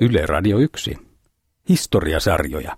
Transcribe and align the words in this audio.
Yle 0.00 0.26
Radio 0.26 0.58
1. 0.58 0.98
Historiasarjoja. 1.68 2.76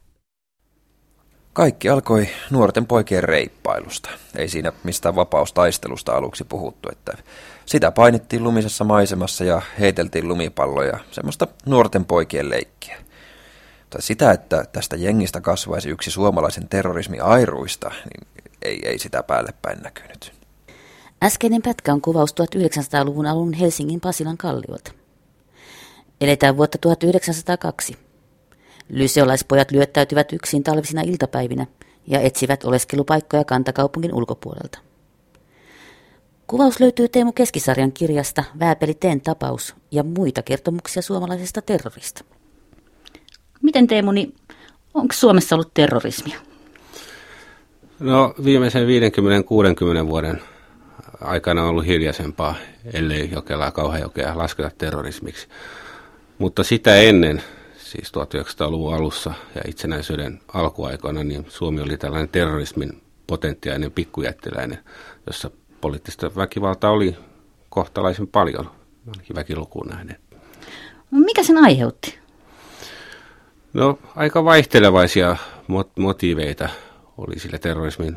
Kaikki 1.53 1.89
alkoi 1.89 2.29
nuorten 2.51 2.87
poikien 2.87 3.25
reippailusta. 3.25 4.11
Ei 4.37 4.49
siinä 4.49 4.73
mistään 4.85 5.17
vapaustaistelusta 5.17 6.13
aluksi 6.17 6.45
puhuttu, 6.45 6.89
että 6.93 7.13
sitä 7.67 7.91
painittiin 7.91 8.45
lumisessa 8.45 8.85
maisemassa 8.85 9.45
ja 9.45 9.63
heiteltiin 9.81 10.29
lumipalloja, 10.29 10.99
semmoista 11.11 11.47
nuorten 11.67 12.05
poikien 12.05 12.51
leikkiä. 12.51 12.97
Tai 13.91 14.03
sitä, 14.03 14.31
että 14.31 14.65
tästä 14.73 14.97
jengistä 14.97 15.41
kasvaisi 15.41 15.89
yksi 15.89 16.11
suomalaisen 16.11 16.69
terrorismi 16.69 17.21
airuista, 17.21 17.89
niin 17.89 18.29
ei, 18.63 18.89
ei 18.89 18.99
sitä 18.99 19.23
päälle 19.23 19.55
päin 19.63 19.79
näkynyt. 19.83 20.33
Äskeinen 21.23 21.63
pätkä 21.63 21.93
on 21.93 22.01
kuvaus 22.01 22.31
1900-luvun 22.31 23.27
alun 23.27 23.53
Helsingin 23.53 24.01
Pasilan 24.01 24.37
kalliolta. 24.37 24.96
Eletään 26.21 26.57
vuotta 26.57 26.79
1902. 26.79 27.97
Lyseolaispojat 28.89 29.71
lyöttäytyvät 29.71 30.33
yksin 30.33 30.63
talvisina 30.63 31.03
iltapäivinä 31.03 31.67
ja 32.07 32.21
etsivät 32.21 32.65
oleskelupaikkoja 32.65 33.45
kantakaupungin 33.45 34.15
ulkopuolelta. 34.15 34.79
Kuvaus 36.47 36.81
löytyy 36.81 37.09
Teemu 37.09 37.33
Keskisarjan 37.33 37.93
kirjasta 37.93 38.45
Vääpeli 38.59 38.95
Teen 38.95 39.21
tapaus 39.21 39.75
ja 39.91 40.03
muita 40.03 40.43
kertomuksia 40.43 41.03
suomalaisesta 41.03 41.63
terrorista. 41.63 42.25
Miten 43.63 43.87
Teemu, 43.87 44.13
niin 44.13 44.35
onko 44.95 45.15
Suomessa 45.15 45.57
ollut 45.57 45.75
terrorismia? 45.75 46.39
No 48.01 48.35
viimeisen 48.45 48.87
50-60 50.05 50.07
vuoden 50.07 50.43
aikana 51.21 51.63
on 51.63 51.69
ollut 51.69 51.87
hiljaisempaa, 51.87 52.55
ellei 52.93 53.31
Jokelaa 53.33 53.71
Kauhajokea 53.71 54.39
lasketa 54.39 54.71
terrorismiksi. 54.79 55.49
Mutta 56.39 56.65
sitä 56.65 56.97
ennen, 56.97 57.43
siis 57.77 58.13
1900-luvun 58.13 58.95
alussa 58.95 59.35
ja 59.55 59.61
itsenäisyyden 59.69 60.41
alkuaikoina, 60.55 61.25
niin 61.25 61.47
Suomi 61.49 61.81
oli 61.81 61.97
tällainen 61.97 62.29
terrorismin 62.29 63.03
potentiaalinen 63.27 63.93
pikkujättiläinen, 63.93 64.79
jossa 65.27 65.51
poliittista 65.81 66.35
väkivaltaa 66.37 66.91
oli 66.91 67.17
kohtalaisen 67.69 68.27
paljon, 68.27 68.71
ainakin 69.07 69.37
väkilukuun 69.37 69.87
nähden. 69.87 70.19
No, 71.11 71.19
mikä 71.21 71.43
sen 71.43 71.59
aiheutti? 71.65 72.19
No 73.73 73.99
aika 74.17 74.45
vaihtelevaisia 74.45 75.37
motiiveita 75.97 76.69
oli 77.19 77.39
sillä 77.39 77.59
terrorismin 77.59 78.17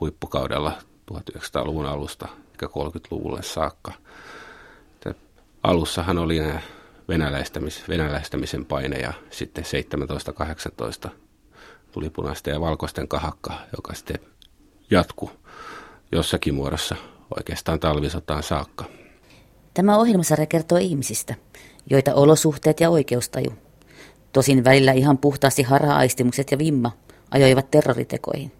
huippukaudella 0.00 0.78
1900-luvun 1.12 1.86
alusta, 1.86 2.28
eikä 2.50 2.66
30-luvulle 2.66 3.42
saakka. 3.42 3.92
Että 4.94 5.14
alussahan 5.62 6.18
oli 6.18 6.38
nämä 6.38 6.60
venäläistämis, 7.10 7.82
venäläistämisen 7.88 8.64
paine 8.64 8.96
ja 8.96 9.12
sitten 9.30 9.64
17-18 11.06 11.10
tuli 11.92 12.10
punaisten 12.10 12.52
ja 12.52 12.60
valkoisten 12.60 13.08
kahakka, 13.08 13.52
joka 13.76 13.94
sitten 13.94 14.18
jatkui 14.90 15.30
jossakin 16.12 16.54
muodossa 16.54 16.96
oikeastaan 17.36 17.80
talvisotaan 17.80 18.42
saakka. 18.42 18.84
Tämä 19.74 19.98
ohjelmasarja 19.98 20.46
kertoo 20.46 20.78
ihmisistä, 20.78 21.34
joita 21.90 22.14
olosuhteet 22.14 22.80
ja 22.80 22.90
oikeustaju, 22.90 23.52
tosin 24.32 24.64
välillä 24.64 24.92
ihan 24.92 25.18
puhtaasti 25.18 25.62
hara-aistimukset 25.62 26.50
ja 26.50 26.58
vimma, 26.58 26.92
ajoivat 27.30 27.70
terroritekoihin. 27.70 28.52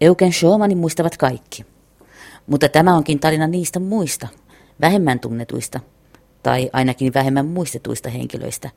Eugen 0.00 0.32
Schaumanin 0.32 0.78
muistavat 0.78 1.16
kaikki, 1.16 1.66
mutta 2.46 2.68
tämä 2.68 2.96
onkin 2.96 3.20
tarina 3.20 3.46
niistä 3.46 3.80
muista, 3.80 4.28
vähemmän 4.80 5.20
tunnetuista, 5.20 5.80
tai 6.42 6.70
ainakin 6.72 7.14
vähemmän 7.14 7.46
muistetuista 7.46 8.08
henkilöistä, 8.08 8.70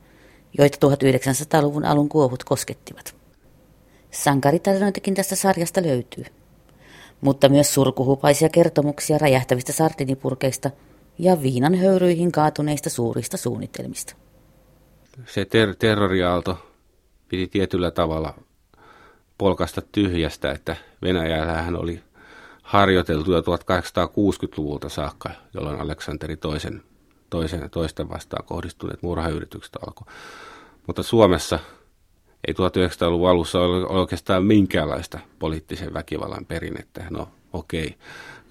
joita 0.57 0.87
1900-luvun 0.87 1.85
alun 1.85 2.09
kuohut 2.09 2.43
koskettivat. 2.43 3.15
Sankaritarinoitakin 4.11 5.13
tästä 5.13 5.35
sarjasta 5.35 5.83
löytyy, 5.83 6.25
mutta 7.21 7.49
myös 7.49 7.73
surkuhupaisia 7.73 8.49
kertomuksia 8.49 9.17
räjähtävistä 9.17 9.71
sardinipurkeista 9.71 10.71
ja 11.19 11.41
viinan 11.41 11.75
höyryihin 11.75 12.31
kaatuneista 12.31 12.89
suurista 12.89 13.37
suunnitelmista. 13.37 14.15
Se 15.25 15.45
ter- 15.45 15.75
terroriaalto 15.75 16.57
piti 17.27 17.47
tietyllä 17.47 17.91
tavalla 17.91 18.33
polkasta 19.37 19.81
tyhjästä, 19.91 20.51
että 20.51 20.75
Venäjällähän 21.01 21.75
oli 21.75 22.03
harjoiteltu 22.63 23.31
jo 23.31 23.41
1860-luvulta 23.41 24.89
saakka, 24.89 25.29
jolloin 25.53 25.81
Aleksanteri 25.81 26.37
toisen 26.37 26.83
toisen, 27.35 27.69
toisten 27.69 28.09
vastaan 28.09 28.45
kohdistuneet 28.45 29.01
murhayritykset 29.01 29.75
alkoi. 29.87 30.13
Mutta 30.87 31.03
Suomessa 31.03 31.59
ei 32.47 32.53
1900-luvun 32.53 33.29
alussa 33.29 33.59
ole 33.59 33.87
oikeastaan 33.87 34.45
minkäänlaista 34.45 35.19
poliittisen 35.39 35.93
väkivallan 35.93 36.45
perinnettä. 36.45 37.05
No 37.09 37.29
okei, 37.53 37.85
okay. 37.85 37.97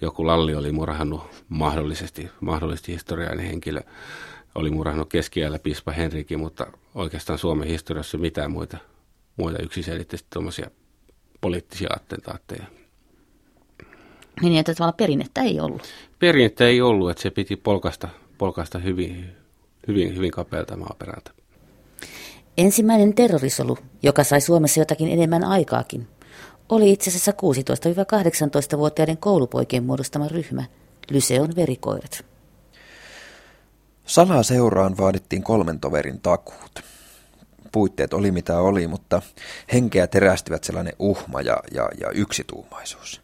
joku 0.01 0.27
Lalli 0.27 0.55
oli 0.55 0.73
murhannut 0.73 1.23
mahdollisesti, 1.49 2.31
mahdollisesti 2.41 2.93
historiallinen 2.93 3.47
henkilö, 3.47 3.81
oli 4.55 4.71
murhannut 4.71 5.09
keskiällä 5.09 5.59
piispa 5.59 5.93
Henrikin, 5.93 6.39
mutta 6.39 6.67
oikeastaan 6.95 7.39
Suomen 7.39 7.69
historiassa 7.69 8.19
mitään 8.19 8.51
muita, 8.51 8.79
muita 9.37 9.63
yksiselitteisesti 9.63 10.29
tuommoisia 10.33 10.71
poliittisia 11.41 11.89
attentaatteja. 11.97 12.65
Niin, 14.43 14.57
että 14.57 14.75
tavallaan 14.75 14.97
perinnettä 14.97 15.43
ei 15.43 15.61
ollut. 15.61 15.83
Perinnettä 16.19 16.67
ei 16.67 16.81
ollut, 16.81 17.11
että 17.11 17.23
se 17.23 17.31
piti 17.31 17.57
polkasta 17.57 18.09
polkaista 18.45 18.79
hyvin, 18.79 19.37
hyvin, 19.89 20.17
hyvin 20.17 20.31
kapealta 20.31 20.77
maaperältä. 20.77 21.31
Ensimmäinen 22.59 23.15
terrorisolu, 23.15 23.79
joka 24.03 24.25
sai 24.25 24.41
Suomessa 24.41 24.81
jotakin 24.81 25.09
enemmän 25.09 25.45
aikaakin, 25.45 26.07
oli 26.69 26.93
itse 26.93 27.11
asiassa 27.11 27.33
16-18-vuotiaiden 27.33 29.17
koulupoikien 29.17 29.85
muodostama 29.85 30.29
ryhmä, 30.29 30.65
Lyseon 31.11 31.57
verikoirat. 31.57 32.25
Salaa 34.07 34.43
seuraan 34.43 34.97
vaadittiin 34.97 35.43
kolmen 35.43 35.81
toverin 35.81 36.21
takuut. 36.21 36.81
Puitteet 37.73 38.15
oli 38.15 38.31
mitä 38.31 38.59
oli, 38.59 38.87
mutta 38.87 39.23
henkeä 39.73 40.07
terästivät 40.07 40.65
sellainen 40.65 40.95
uhma 40.99 41.41
ja, 41.41 41.57
ja, 41.73 41.89
ja 42.01 42.11
yksituumaisuus. 42.11 43.24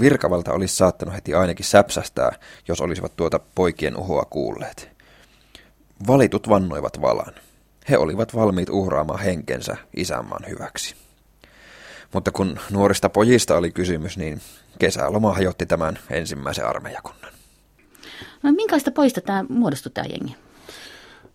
Virkavalta 0.00 0.52
olisi 0.52 0.76
saattanut 0.76 1.14
heti 1.14 1.34
ainakin 1.34 1.66
säpsästää, 1.66 2.32
jos 2.68 2.80
olisivat 2.80 3.16
tuota 3.16 3.40
poikien 3.54 3.96
uhoa 3.96 4.24
kuulleet. 4.30 4.88
Valitut 6.06 6.48
vannoivat 6.48 7.00
valan. 7.00 7.34
He 7.88 7.98
olivat 7.98 8.34
valmiit 8.34 8.70
uhraamaan 8.70 9.20
henkensä 9.20 9.76
isänmaan 9.96 10.44
hyväksi. 10.48 10.94
Mutta 12.12 12.30
kun 12.30 12.58
nuorista 12.70 13.08
pojista 13.08 13.56
oli 13.56 13.70
kysymys, 13.70 14.16
niin 14.18 14.40
kesäloma 14.78 15.34
hajotti 15.34 15.66
tämän 15.66 15.98
ensimmäisen 16.10 16.66
armeijakunnan. 16.66 17.32
No, 18.42 18.52
minkälaista 18.52 18.90
poista 18.90 19.20
tämä 19.20 19.44
muodostui 19.48 19.92
tämä 19.92 20.06
jengi? 20.10 20.36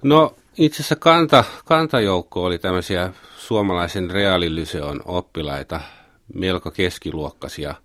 No 0.04 0.36
itse 0.58 0.76
asiassa 0.76 0.96
kanta, 0.96 1.44
kantajoukko 1.66 2.44
oli 2.44 2.58
tämmöisiä 2.58 3.14
suomalaisen 3.38 4.12
reaalilyseon 4.12 5.02
oppilaita, 5.06 5.82
melko 6.34 6.72
keskiluokkaisia– 6.72 7.76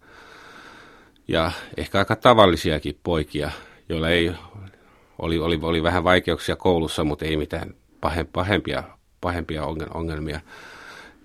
ja 1.31 1.53
ehkä 1.77 1.99
aika 1.99 2.17
tavallisiakin 2.17 2.99
poikia, 3.03 3.51
joilla 3.89 4.09
ei, 4.09 4.33
oli, 5.19 5.39
oli, 5.39 5.59
oli 5.63 5.83
vähän 5.83 6.05
vaikeuksia 6.05 6.57
koulussa, 6.57 7.05
mutta 7.05 7.25
ei 7.25 7.37
mitään 7.37 7.75
pahempia, 8.33 8.83
pahempia 9.21 9.65
ongelmia. 9.95 10.41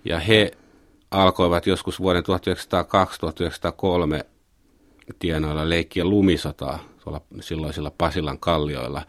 Ja 0.04 0.18
he 0.18 0.50
alkoivat 1.10 1.66
joskus 1.66 2.00
vuoden 2.00 2.22
1902-1903 4.20 4.24
tienoilla 5.18 5.68
leikkiä 5.68 6.04
lumisotaa 6.04 6.78
tuolla 7.04 7.20
silloisilla 7.40 7.92
Pasilan 7.98 8.38
kallioilla 8.38 9.02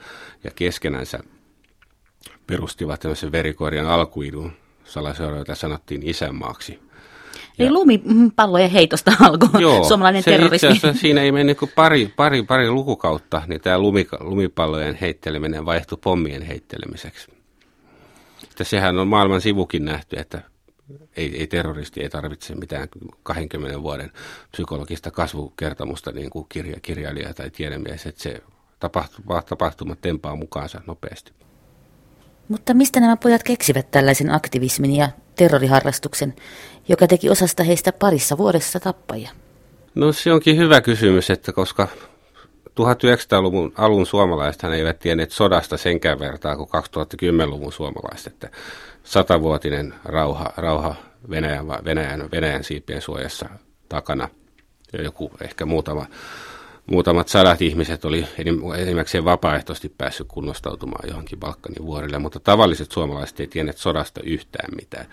ja 0.43 0.51
keskenänsä 0.55 1.19
perustivat 2.47 2.99
tämmöisen 2.99 3.31
verikoirien 3.31 3.87
alkuidun 3.87 4.51
salaseura, 4.83 5.37
jota 5.37 5.55
sanottiin 5.55 6.09
isänmaaksi. 6.09 6.86
Eli 7.59 7.71
lumipallojen 7.71 8.71
heitosta 8.71 9.11
alkoi 9.25 9.61
Joo, 9.61 9.83
suomalainen 9.83 10.23
se 10.23 10.31
terrorismi. 10.31 10.69
Itse 10.69 10.93
siinä 11.01 11.21
ei 11.21 11.31
mennyt 11.31 11.57
kuin 11.57 11.71
pari, 11.75 12.13
pari, 12.15 12.43
pari 12.43 12.69
lukukautta, 12.71 13.41
niin 13.47 13.61
tämä 13.61 13.79
lumi, 13.79 14.07
lumipallojen 14.19 14.97
heitteleminen 15.01 15.65
vaihtui 15.65 15.97
pommien 16.03 16.41
heittelemiseksi. 16.41 17.27
Että 18.43 18.63
sehän 18.63 18.97
on 18.97 19.07
maailman 19.07 19.41
sivukin 19.41 19.85
nähty, 19.85 20.19
että 20.19 20.41
ei, 21.17 21.39
ei 21.39 21.47
terroristi 21.47 22.01
ei 22.01 22.09
tarvitse 22.09 22.55
mitään 22.55 22.87
20 23.23 23.81
vuoden 23.83 24.11
psykologista 24.51 25.11
kasvukertomusta 25.11 26.11
niin 26.11 26.29
kuin 26.29 26.45
kirja, 26.49 26.79
kirjailija 26.81 27.33
tai 27.33 27.49
tiedemies, 27.49 28.05
että 28.05 28.23
se 28.23 28.43
tapahtuma, 28.79 29.41
tapahtumat 29.41 30.01
tempaa 30.01 30.35
mukaansa 30.35 30.81
nopeasti. 30.87 31.31
Mutta 32.47 32.73
mistä 32.73 32.99
nämä 32.99 33.17
pojat 33.17 33.43
keksivät 33.43 33.91
tällaisen 33.91 34.31
aktivismin 34.31 34.95
ja 34.95 35.09
terroriharrastuksen, 35.37 36.35
joka 36.87 37.07
teki 37.07 37.29
osasta 37.29 37.63
heistä 37.63 37.91
parissa 37.91 38.37
vuodessa 38.37 38.79
tappajia? 38.79 39.29
No 39.95 40.11
se 40.11 40.33
onkin 40.33 40.57
hyvä 40.57 40.81
kysymys, 40.81 41.29
että 41.29 41.51
koska 41.51 41.87
1900-luvun 42.69 43.73
alun 43.77 44.05
suomalaiset 44.05 44.63
eivät 44.63 44.99
tienneet 44.99 45.31
sodasta 45.31 45.77
senkään 45.77 46.19
vertaa 46.19 46.55
kuin 46.55 46.69
2010-luvun 46.69 47.73
suomalaiset, 47.73 48.33
että 48.33 48.49
satavuotinen 49.03 49.93
rauha, 50.05 50.53
rauha 50.57 50.95
Venäjän, 51.29 51.67
Venäjän, 51.67 52.31
Venäjän 52.31 52.63
siipien 52.63 53.01
suojassa 53.01 53.49
takana 53.89 54.29
joku 55.03 55.31
ehkä 55.41 55.65
muutama 55.65 56.05
muutamat 56.87 57.27
sadat 57.27 57.61
ihmiset 57.61 58.05
oli 58.05 58.27
enimmäkseen 58.77 59.25
vapaaehtoisesti 59.25 59.93
päässyt 59.97 60.27
kunnostautumaan 60.27 61.09
johonkin 61.09 61.39
Balkanin 61.39 61.85
vuorille, 61.85 62.19
mutta 62.19 62.39
tavalliset 62.39 62.91
suomalaiset 62.91 63.39
ei 63.39 63.47
tienneet 63.47 63.77
sodasta 63.77 64.21
yhtään 64.23 64.75
mitään. 64.75 65.05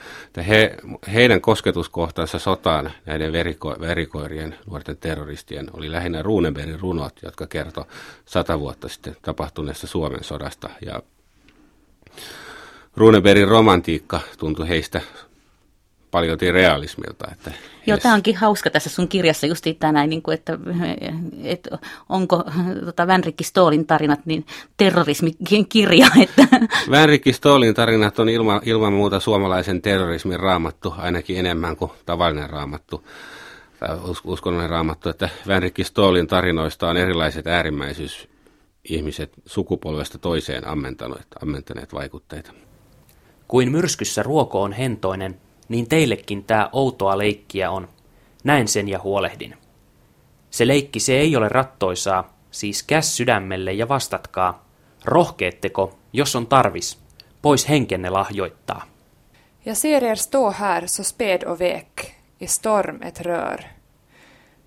he, 0.49 0.77
heidän 1.13 1.41
kosketuskohtansa 1.41 2.39
sotaan 2.39 2.93
näiden 3.07 3.33
veriko, 3.33 3.77
verikoirien, 3.81 4.55
nuorten 4.67 4.97
terroristien, 4.97 5.67
oli 5.73 5.93
lähinnä 5.93 6.23
Runebergin 6.23 6.81
runot, 6.81 7.13
jotka 7.23 7.47
kertoi 7.47 7.85
sata 8.25 8.61
vuotta 8.61 8.89
sitten 8.89 9.17
tapahtuneesta 9.23 9.87
Suomen 9.87 10.25
sodasta. 10.25 10.71
Ja 10.87 11.03
Runebergin 12.97 13.49
romantiikka 13.49 14.21
tuntui 14.39 14.69
heistä 14.69 15.01
paljon 16.15 16.39
realismilta. 16.41 17.29
Että 17.33 17.51
Joo, 17.87 17.99
tämä 17.99 18.15
onkin 18.15 18.37
hauska 18.37 18.71
tässä 18.71 18.91
sun 18.91 19.09
kirjassa 19.09 19.47
just 19.47 19.65
tänään, 19.79 20.11
niin 20.11 20.23
kuin, 20.23 20.35
että, 20.35 20.59
että 21.43 21.79
onko 22.09 22.45
tota, 22.85 23.07
Vänrikki 23.07 23.45
Stoolin 23.45 23.87
tarinat 23.87 24.27
niin 24.27 24.47
terrorismin 24.77 25.35
kirja. 25.69 26.07
Että. 26.23 26.47
Vänrikki 26.91 27.33
Stoolin 27.33 27.75
tarinat 27.75 28.19
on 28.19 28.29
ilman, 28.29 28.61
ilman 28.65 28.93
muuta 28.93 29.21
suomalaisen 29.21 29.83
terrorismin 29.83 30.41
raamattu, 30.41 30.95
ainakin 30.99 31.39
enemmän 31.39 31.77
kuin 31.77 31.91
tavallinen 32.07 32.51
raamattu 32.51 33.05
tai 33.81 33.99
uskonnollinen 34.25 34.71
raamattu, 34.71 35.09
että 35.09 35.29
Vänrikki 35.47 35.85
Stoolin 35.85 36.27
tarinoista 36.27 36.89
on 36.89 36.97
erilaiset 36.97 37.47
äärimmäisyys 37.47 38.29
ihmiset 38.85 39.33
sukupolvesta 39.47 40.19
toiseen 40.19 40.69
ammentaneet, 40.69 41.27
ammentaneet 41.43 41.95
vaikutteita. 41.95 42.53
Kuin 43.49 43.73
myrskyssä 43.73 44.23
ruoko 44.23 44.63
on 44.63 44.73
hentoinen, 44.73 45.41
niin 45.69 45.89
teillekin 45.89 46.45
tämä 46.45 46.69
outoa 46.73 47.19
leikkiä 47.19 47.71
on. 47.71 47.89
Näen 48.45 48.69
sen 48.69 48.89
ja 48.89 48.99
huolehdin. 48.99 49.55
Se 50.51 50.67
leikki 50.67 51.01
se 51.01 51.19
ei 51.19 51.37
ole 51.37 51.49
rattoisaa, 51.49 52.35
siis 52.51 52.83
käs 52.83 53.17
sydämelle 53.17 53.73
ja 53.73 53.89
vastatkaa. 53.89 54.65
Rohkeetteko, 55.05 55.99
jos 56.13 56.37
on 56.37 56.47
tarvis, 56.47 56.99
pois 57.43 57.69
henkenne 57.69 58.11
lahjoittaa. 58.11 58.85
Jag 59.67 59.77
ser 59.77 60.05
er 60.05 60.15
stå 60.17 60.51
här 60.51 60.87
så 60.87 61.05
späd 61.05 61.45
och 61.45 61.61
vek, 61.61 62.15
i 62.39 62.47
storm 62.47 63.03
ett 63.03 63.21
rör. 63.21 63.67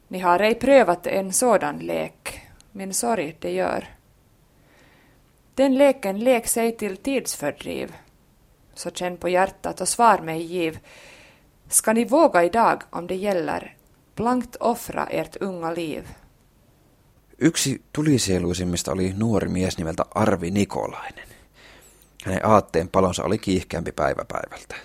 Ni 0.07 0.19
har 0.19 0.39
ej 0.39 0.55
prövat 0.55 1.07
en 1.07 1.33
sådan 1.33 1.79
lek, 1.79 2.41
men 2.71 2.94
sorg 2.94 3.35
det 3.39 3.51
gör. 3.51 3.85
Den 5.55 5.77
leken 5.77 6.19
lek 6.19 6.47
sig 6.47 6.77
till 6.77 6.97
tidsfördriv, 6.97 7.94
så 8.77 8.91
känn 8.91 9.18
på 9.18 9.29
hjärtat 9.29 9.81
och 9.81 9.88
svar 9.88 10.18
mig 10.18 10.41
giv. 10.41 10.79
Ska 11.69 11.94
ni 11.94 12.06
våga 12.06 12.44
idag, 12.44 12.83
om 12.89 13.07
det 13.07 13.15
gäller, 13.15 13.75
blankt 14.15 14.56
offra 14.59 15.06
ert 15.06 15.35
unga 15.41 15.71
liv? 15.71 16.07
Yksi 17.39 17.81
tulisieluisimmista 17.94 18.91
oli 18.91 19.13
nuori 19.18 19.47
mies 19.47 19.77
nimeltä 19.77 20.06
Arvi 20.15 20.51
Nikolainen. 20.51 21.27
Hänen 22.25 22.45
aatteen 22.45 22.89
palonsa 22.89 23.24
oli 23.24 23.38
kiihkeämpi 23.38 23.91
päivä 23.91 24.25
päivältä. 24.25 24.75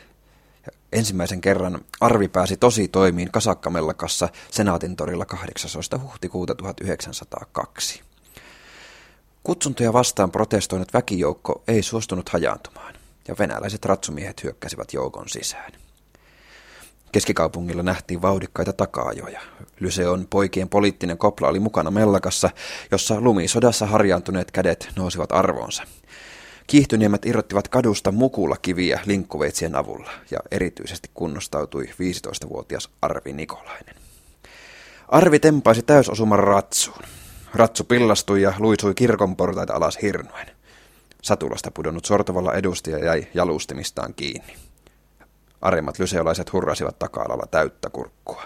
Ja 0.66 0.72
ensimmäisen 0.92 1.40
kerran 1.40 1.80
Arvi 2.00 2.28
pääsi 2.28 2.56
tosi 2.56 2.88
toimiin 2.88 3.30
Kasakkamellakassa 3.30 4.28
Senaatin 4.50 4.96
torilla 4.96 5.24
18. 5.24 5.98
huhtikuuta 5.98 6.54
1902. 6.54 8.02
Kutsuntoja 9.42 9.92
vastaan 9.92 10.30
protestoinut 10.30 10.92
väkijoukko 10.92 11.62
ei 11.68 11.82
suostunut 11.82 12.28
hajaantumaan 12.28 13.01
ja 13.28 13.34
venäläiset 13.38 13.84
ratsumiehet 13.84 14.42
hyökkäsivät 14.42 14.92
joukon 14.92 15.28
sisään. 15.28 15.72
Keskikaupungilla 17.12 17.82
nähtiin 17.82 18.22
vauhdikkaita 18.22 18.72
takaajoja. 18.72 19.40
Lyseon 19.80 20.26
poikien 20.30 20.68
poliittinen 20.68 21.18
kopla 21.18 21.48
oli 21.48 21.60
mukana 21.60 21.90
mellakassa, 21.90 22.50
jossa 22.90 23.20
lumisodassa 23.20 23.86
harjaantuneet 23.86 24.50
kädet 24.50 24.88
nousivat 24.96 25.32
arvoonsa. 25.32 25.82
Kiihtyniemmät 26.66 27.26
irrottivat 27.26 27.68
kadusta 27.68 28.12
mukulla 28.12 28.56
kiviä 28.62 29.00
linkkuveitsien 29.06 29.74
avulla, 29.74 30.10
ja 30.30 30.38
erityisesti 30.50 31.10
kunnostautui 31.14 31.84
15-vuotias 31.84 32.90
Arvi 33.02 33.32
Nikolainen. 33.32 33.94
Arvi 35.08 35.38
tempaisi 35.38 35.82
täysosuman 35.82 36.38
ratsuun. 36.38 37.02
Ratsu 37.54 37.84
pillastui 37.84 38.42
ja 38.42 38.52
luisui 38.58 38.94
kirkon 38.94 39.36
portaita 39.36 39.74
alas 39.74 39.98
hirnoen. 40.02 40.46
Satulasta 41.22 41.70
pudonnut 41.70 42.04
sortavalla 42.04 42.54
edustaja 42.54 43.04
jäi 43.04 43.26
jalustimistaan 43.34 44.14
kiinni. 44.14 44.56
Aremmat 45.60 45.98
lyseolaiset 45.98 46.52
hurrasivat 46.52 46.98
taka-alalla 46.98 47.46
täyttä 47.50 47.90
kurkkua. 47.90 48.42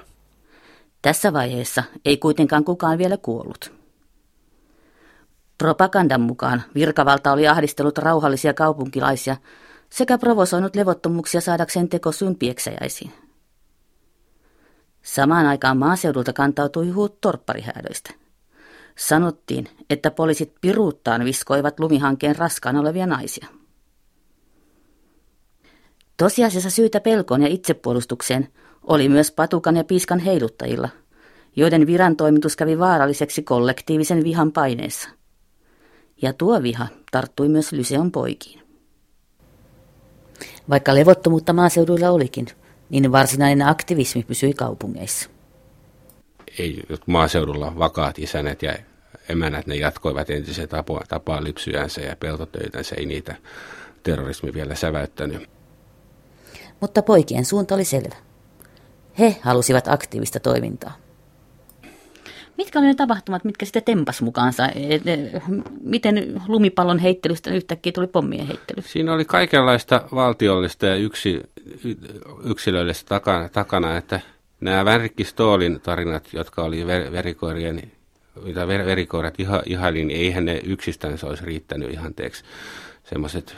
Tässä 1.03 1.33
vaiheessa 1.33 1.85
ei 2.05 2.17
kuitenkaan 2.17 2.65
kukaan 2.65 2.99
vielä 2.99 3.17
kuollut. 3.17 3.73
Propagandan 5.59 6.21
mukaan 6.21 6.63
virkavalta 6.75 7.33
oli 7.33 7.49
ahdistellut 7.49 7.99
rauhallisia 7.99 8.55
kaupunkilaisia 8.55 9.37
sekä 9.91 10.19
provosoinut 10.19 10.77
levottomuuksia 10.77 11.41
saadakseen 11.41 11.89
tekosyyn 11.89 12.37
pieksäjäisiin. 12.37 13.13
Samaan 15.03 15.47
aikaan 15.47 15.77
maaseudulta 15.77 16.33
kantautui 16.33 16.91
huut 16.91 17.21
torpparihäädöistä– 17.21 18.11
Sanottiin, 18.97 19.69
että 19.91 20.11
poliisit 20.11 20.55
piruuttaan 20.61 21.25
viskoivat 21.25 21.81
lumihankkeen 21.81 22.37
raskaan 22.37 22.77
olevia 22.77 23.07
naisia. 23.07 23.47
Tosiasiassa 26.17 26.71
syytä 26.71 27.01
pelkoon 27.01 27.43
ja 27.43 27.49
itsepuolustukseen 27.49 28.49
oli 28.83 29.09
myös 29.09 29.31
patukan 29.31 29.77
ja 29.77 29.85
piiskan 29.85 30.19
heiluttajilla, 30.19 30.89
joiden 31.57 31.87
virantoimitus 31.87 32.57
kävi 32.57 32.79
vaaralliseksi 32.79 33.43
kollektiivisen 33.43 34.25
vihan 34.25 34.53
paineessa. 34.53 35.09
Ja 36.23 36.33
tuo 36.33 36.63
viha 36.63 36.87
tarttui 37.11 37.49
myös 37.49 37.73
Lyseon 37.73 38.13
poikiin. 38.13 38.63
Vaikka 40.71 40.95
levottomuutta 40.95 41.53
maaseuduilla 41.53 42.11
olikin, 42.11 42.47
niin 42.91 43.13
varsinainen 43.13 43.67
aktivismi 43.67 44.23
pysyi 44.23 44.53
kaupungeissa 44.53 45.36
ei 46.59 46.83
maaseudulla 47.07 47.79
vakaat 47.79 48.19
isänet 48.19 48.63
ja 48.63 48.75
emänät, 49.29 49.67
ne 49.67 49.75
jatkoivat 49.75 50.31
entisen 50.31 50.69
tapaa, 50.69 51.03
tapaa 51.09 51.45
lypsyänsä 51.45 52.01
ja 52.01 52.17
peltotöitänsä, 52.17 52.97
ei 52.99 53.07
niitä 53.07 53.37
terrorismi 54.03 54.55
vielä 54.55 54.75
säväyttänyt. 54.75 55.51
Mutta 56.81 57.03
poikien 57.03 57.45
suunta 57.45 57.75
oli 57.75 57.85
selvä. 57.85 58.15
He 59.19 59.37
halusivat 59.41 59.89
aktiivista 59.89 60.41
toimintaa. 60.41 60.97
Mitkä 62.57 62.79
olivat 62.79 62.93
ne 62.93 62.95
tapahtumat, 62.95 63.45
mitkä 63.45 63.67
sitten 63.67 63.83
tempas 63.83 64.23
mukaansa? 64.23 64.69
Miten 65.81 66.43
lumipallon 66.49 66.99
heittelystä 66.99 67.51
yhtäkkiä 67.51 67.93
tuli 67.93 68.07
pommien 68.07 68.47
heittely? 68.47 68.83
Siinä 68.83 69.13
oli 69.13 69.25
kaikenlaista 69.25 70.09
valtiollista 70.15 70.87
ja 70.87 70.95
yksi, 70.95 71.41
yksilöllistä 72.45 73.09
takana, 73.09 73.49
takana 73.49 73.97
että– 73.97 74.21
Nämä 74.61 74.85
Värkki 74.85 75.25
Stoolin 75.25 75.81
tarinat, 75.81 76.29
jotka 76.33 76.63
oli 76.63 76.87
ver, 76.87 77.13
verikoirien, 77.13 77.93
mitä 78.45 78.69
ver, 78.69 78.87
verikoirat 78.87 79.41
iha, 79.41 79.63
ihaili, 79.67 80.05
niin 80.05 80.21
eihän 80.21 80.45
ne 80.45 80.61
yksistään 80.65 81.19
se 81.19 81.27
olisi 81.27 81.45
riittänyt 81.45 81.91
ihanteeksi 81.91 82.45
semmoiset 83.05 83.57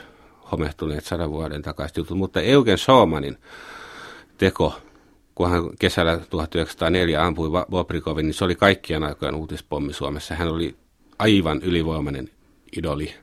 homehtuneet 0.51 1.05
sadan 1.05 1.31
vuoden 1.31 1.61
takaisin 1.61 2.01
jutut. 2.01 2.17
Mutta 2.17 2.41
Eugen 2.41 2.77
Soomanin 2.77 3.37
teko, 4.37 4.81
kun 5.35 5.49
hän 5.49 5.63
kesällä 5.79 6.17
1904 6.29 7.25
ampui 7.25 7.49
Bobrikovin, 7.69 8.25
niin 8.25 8.33
se 8.33 8.45
oli 8.45 8.55
kaikkien 8.55 9.03
aikojen 9.03 9.35
uutispommi 9.35 9.93
Suomessa. 9.93 10.35
Hän 10.35 10.47
oli 10.47 10.75
aivan 11.19 11.61
ylivoimainen 11.63 12.29
idoli. 12.77 13.13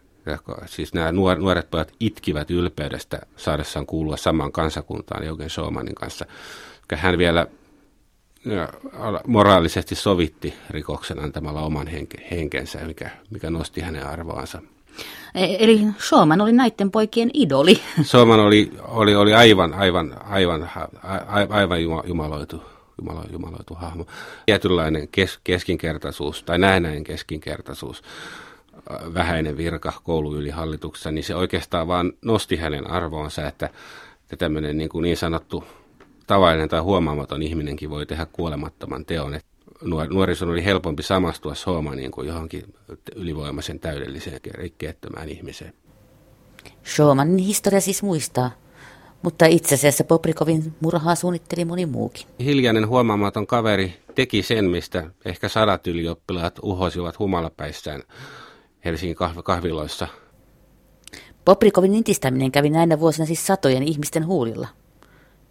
Siis 0.67 0.95
nämä 0.95 1.13
nuoret 1.13 1.71
pojat 1.71 1.93
itkivät 2.01 2.51
ylpeydestä 2.51 3.21
saadessaan 3.37 3.87
kuulua 3.87 4.17
samaan 4.17 4.53
kansakuntaan 4.53 5.25
Eugen 5.25 5.51
Soomanin 5.51 5.95
kanssa. 5.95 6.27
Hän 6.95 7.19
vielä 7.19 7.47
moraalisesti 9.27 9.95
sovitti 9.95 10.55
rikoksen 10.71 11.25
antamalla 11.25 11.61
oman 11.61 11.87
henke, 11.87 12.27
henkensä, 12.31 12.79
mikä, 12.79 13.11
mikä 13.31 13.51
nosti 13.51 13.81
hänen 13.81 14.07
arvoansa. 14.07 14.63
E, 15.35 15.57
eli 15.65 15.81
Schumann 15.99 16.41
oli 16.41 16.53
näiden 16.53 16.91
poikien 16.91 17.31
idoli. 17.35 17.81
Schumann 18.03 18.41
oli, 18.41 18.73
oli, 18.89 19.15
oli 19.15 19.35
aivan, 19.35 19.75
aivan, 19.75 20.21
aivan, 20.25 20.69
aivan 21.51 21.83
jumaloitu, 21.83 22.63
jumalo, 22.99 23.25
jumaloitu 23.33 23.75
hahmo. 23.75 24.07
Tietynlainen 24.47 25.09
kes, 25.09 25.39
keskinkertaisuus 25.45 26.43
tai 26.43 26.59
näennäinen 26.59 27.05
keskinkertaisuus, 27.05 28.03
vähäinen 29.15 29.57
virka 29.57 29.93
kouluylihalituksessa, 30.05 31.11
niin 31.11 31.25
se 31.25 31.35
oikeastaan 31.35 31.89
vaan 31.89 32.13
nosti 32.23 32.57
hänen 32.57 32.91
arvoonsa, 32.91 33.47
että, 33.47 33.71
että 34.23 34.37
tämmöinen 34.37 34.79
niin, 34.79 34.89
kuin 34.89 35.03
niin 35.03 35.17
sanottu 35.17 35.65
tavallinen 36.27 36.69
tai 36.69 36.81
huomaamaton 36.81 37.43
ihminenkin 37.43 37.91
voi 37.91 38.07
tehdä 38.07 38.27
kuolemattoman 38.33 39.05
teon. 39.05 39.35
Et 39.35 39.47
nuorison 40.11 40.49
oli 40.49 40.65
helpompi 40.65 41.03
samastua 41.03 41.55
Soomaniin 41.55 42.11
kuin 42.11 42.29
johonkin 42.29 42.75
ylivoimaisen 43.15 43.81
täydelliseen 43.81 44.41
rikkeettömään 44.55 45.29
ihmiseen. 45.29 45.75
Showmanin 46.95 47.39
historia 47.39 47.81
siis 47.81 48.03
muistaa, 48.03 48.51
mutta 49.23 49.47
itse 49.47 49.75
asiassa 49.75 50.05
Poprikovin 50.05 50.75
murhaa 50.81 51.15
suunnitteli 51.15 51.65
moni 51.65 51.87
muukin. 51.87 52.27
Hiljainen 52.41 52.89
huomaamaton 52.89 53.47
kaveri 53.47 53.95
teki 54.15 54.43
sen, 54.43 54.65
mistä 54.71 55.11
ehkä 55.25 55.49
sadat 55.49 55.87
ylioppilaat 55.87 56.59
uhosivat 56.63 57.19
humalapäissään 57.19 58.03
Helsingin 58.85 59.17
kahviloissa. 59.45 60.09
Poprikovin 61.45 61.95
intistäminen 61.95 62.53
kävi 62.53 62.71
näinä 62.71 63.01
vuosina 63.01 63.27
siis 63.27 63.47
satojen 63.47 63.83
ihmisten 63.83 64.27
huulilla, 64.27 64.69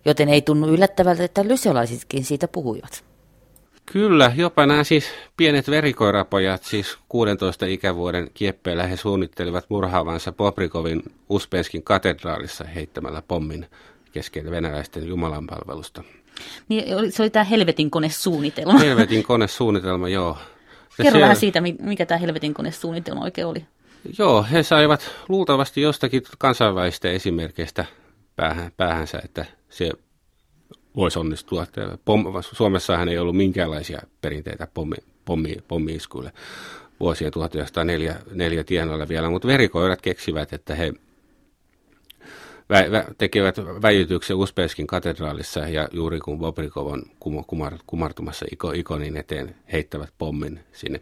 joten 0.05 0.29
ei 0.29 0.41
tunnu 0.41 0.67
yllättävältä, 0.67 1.23
että 1.23 1.47
lyseolaisitkin 1.47 2.25
siitä 2.25 2.47
puhuivat. 2.47 3.03
Kyllä, 3.85 4.31
jopa 4.35 4.65
nämä 4.65 4.83
siis 4.83 5.05
pienet 5.37 5.69
verikoirapojat, 5.69 6.63
siis 6.63 6.97
16 7.09 7.65
ikävuoden 7.65 8.27
kieppeillä 8.33 8.87
he 8.87 8.97
suunnittelivat 8.97 9.65
murhaavansa 9.69 10.31
Poprikovin 10.31 11.03
Uspenskin 11.29 11.83
katedraalissa 11.83 12.63
heittämällä 12.63 13.21
pommin 13.27 13.65
keskellä 14.11 14.51
venäläisten 14.51 15.07
jumalanpalvelusta. 15.07 16.03
Niin, 16.69 17.11
se 17.11 17.23
oli 17.23 17.29
tämä 17.29 17.43
helvetin 17.43 17.91
konesuunnitelma. 17.91 18.79
Helvetin 18.79 19.23
konesuunnitelma, 19.23 20.09
joo. 20.09 20.37
Ja 20.97 21.03
Kerro 21.03 21.11
siellä... 21.11 21.21
vähän 21.21 21.35
siitä, 21.35 21.61
mikä 21.79 22.05
tämä 22.05 22.17
helvetin 22.17 22.53
konesuunnitelma 22.53 23.23
oikein 23.23 23.47
oli. 23.47 23.65
Joo, 24.17 24.45
he 24.51 24.63
saivat 24.63 25.11
luultavasti 25.29 25.81
jostakin 25.81 26.23
kansainvälistä 26.37 27.09
esimerkkeistä 27.09 27.85
päähän, 28.35 28.71
päähänsä, 28.77 29.21
että 29.23 29.45
se 29.75 29.91
voisi 30.95 31.19
onnistua. 31.19 31.67
Pom, 32.05 32.25
Suomessahan 32.41 33.09
ei 33.09 33.17
ollut 33.17 33.37
minkäänlaisia 33.37 34.01
perinteitä 34.21 34.67
pommi, 34.73 34.95
pommi, 35.25 35.55
pommi-iskuille 35.67 36.31
vuosien 36.99 37.31
1904 37.31 38.63
tienoilla 38.63 39.07
vielä, 39.07 39.29
mutta 39.29 39.47
verikoirat 39.47 40.01
keksivät, 40.01 40.53
että 40.53 40.75
he 40.75 40.93
vä, 42.69 42.91
vä, 42.91 43.05
tekevät 43.17 43.57
väijytyksen 43.57 44.37
Uspenskin 44.37 44.87
katedraalissa 44.87 45.59
ja 45.59 45.87
juuri 45.91 46.19
kun 46.19 46.39
Bobrikov 46.39 46.87
on 46.87 47.03
kumar, 47.47 47.77
kumartumassa 47.87 48.45
ikonin 48.73 49.17
eteen, 49.17 49.55
heittävät 49.71 50.09
pommin 50.17 50.59
sinne. 50.73 51.01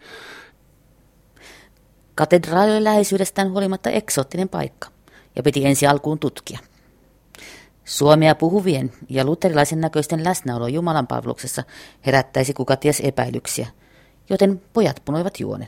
Katedraali 2.15 2.71
oli 2.71 2.83
läheisyydestään 2.83 3.51
huolimatta 3.51 3.89
eksoottinen 3.89 4.49
paikka 4.49 4.87
ja 5.35 5.43
piti 5.43 5.65
ensi 5.65 5.87
alkuun 5.87 6.19
tutkia. 6.19 6.59
Suomea 7.85 8.35
puhuvien 8.35 8.93
ja 9.09 9.25
luterilaisen 9.25 9.81
näköisten 9.81 10.23
läsnäolo 10.23 10.67
Jumalan 10.67 11.07
palveluksessa 11.07 11.63
herättäisi 12.05 12.53
kuka 12.53 12.75
ties 12.75 12.99
epäilyksiä, 12.99 13.67
joten 14.29 14.61
pojat 14.73 15.01
punoivat 15.05 15.39
juonen. 15.39 15.67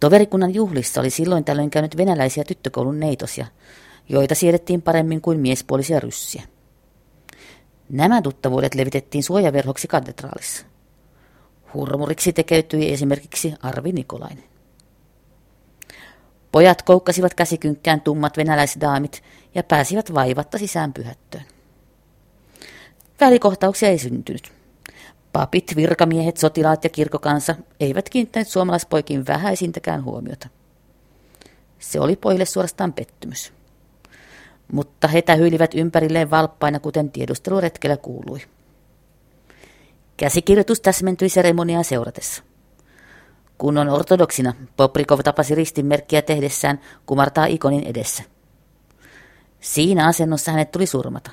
Toverikunnan 0.00 0.54
juhlissa 0.54 1.00
oli 1.00 1.10
silloin 1.10 1.44
tällöin 1.44 1.70
käynyt 1.70 1.96
venäläisiä 1.96 2.44
tyttökoulun 2.44 3.00
neitosia, 3.00 3.46
joita 4.08 4.34
siedettiin 4.34 4.82
paremmin 4.82 5.20
kuin 5.20 5.40
miespuolisia 5.40 6.00
ryssiä. 6.00 6.42
Nämä 7.88 8.22
tuttavuudet 8.22 8.74
levitettiin 8.74 9.24
suojaverhoksi 9.24 9.88
katedraalissa. 9.88 10.66
Hurmuriksi 11.74 12.32
tekeytyi 12.32 12.92
esimerkiksi 12.92 13.54
Arvi 13.62 13.92
Nikolainen. 13.92 14.55
Pojat 16.56 16.82
koukkasivat 16.82 17.34
käsikynkkään 17.34 18.00
tummat 18.00 18.36
venäläisdaamit 18.36 19.22
ja 19.54 19.62
pääsivät 19.62 20.14
vaivatta 20.14 20.58
sisään 20.58 20.92
pyhättöön. 20.92 21.44
Välikohtauksia 23.20 23.88
ei 23.88 23.98
syntynyt. 23.98 24.52
Papit, 25.32 25.76
virkamiehet, 25.76 26.36
sotilaat 26.36 26.84
ja 26.84 26.90
kirkokansa 26.90 27.54
eivät 27.80 28.08
kiinnittäneet 28.08 28.48
suomalaispoikin 28.48 29.26
vähäisintäkään 29.26 30.04
huomiota. 30.04 30.48
Se 31.78 32.00
oli 32.00 32.16
pojille 32.16 32.44
suorastaan 32.44 32.92
pettymys. 32.92 33.52
Mutta 34.72 35.08
he 35.08 35.22
tähyilivät 35.22 35.74
ympärilleen 35.74 36.30
valppaina, 36.30 36.80
kuten 36.80 37.10
tiedusteluretkellä 37.10 37.96
kuului. 37.96 38.40
Käsikirjoitus 40.16 40.80
täsmentyi 40.80 41.28
seremoniaa 41.28 41.82
seuratessa. 41.82 42.42
Kun 43.58 43.78
on 43.78 43.88
ortodoksina, 43.88 44.54
Poprikov 44.76 45.20
tapasi 45.24 45.54
ristinmerkkiä 45.54 46.22
tehdessään 46.22 46.80
kumartaa 47.06 47.46
ikonin 47.46 47.84
edessä. 47.84 48.22
Siinä 49.60 50.06
asennossa 50.06 50.52
hänet 50.52 50.70
tuli 50.70 50.86
surmata. 50.86 51.30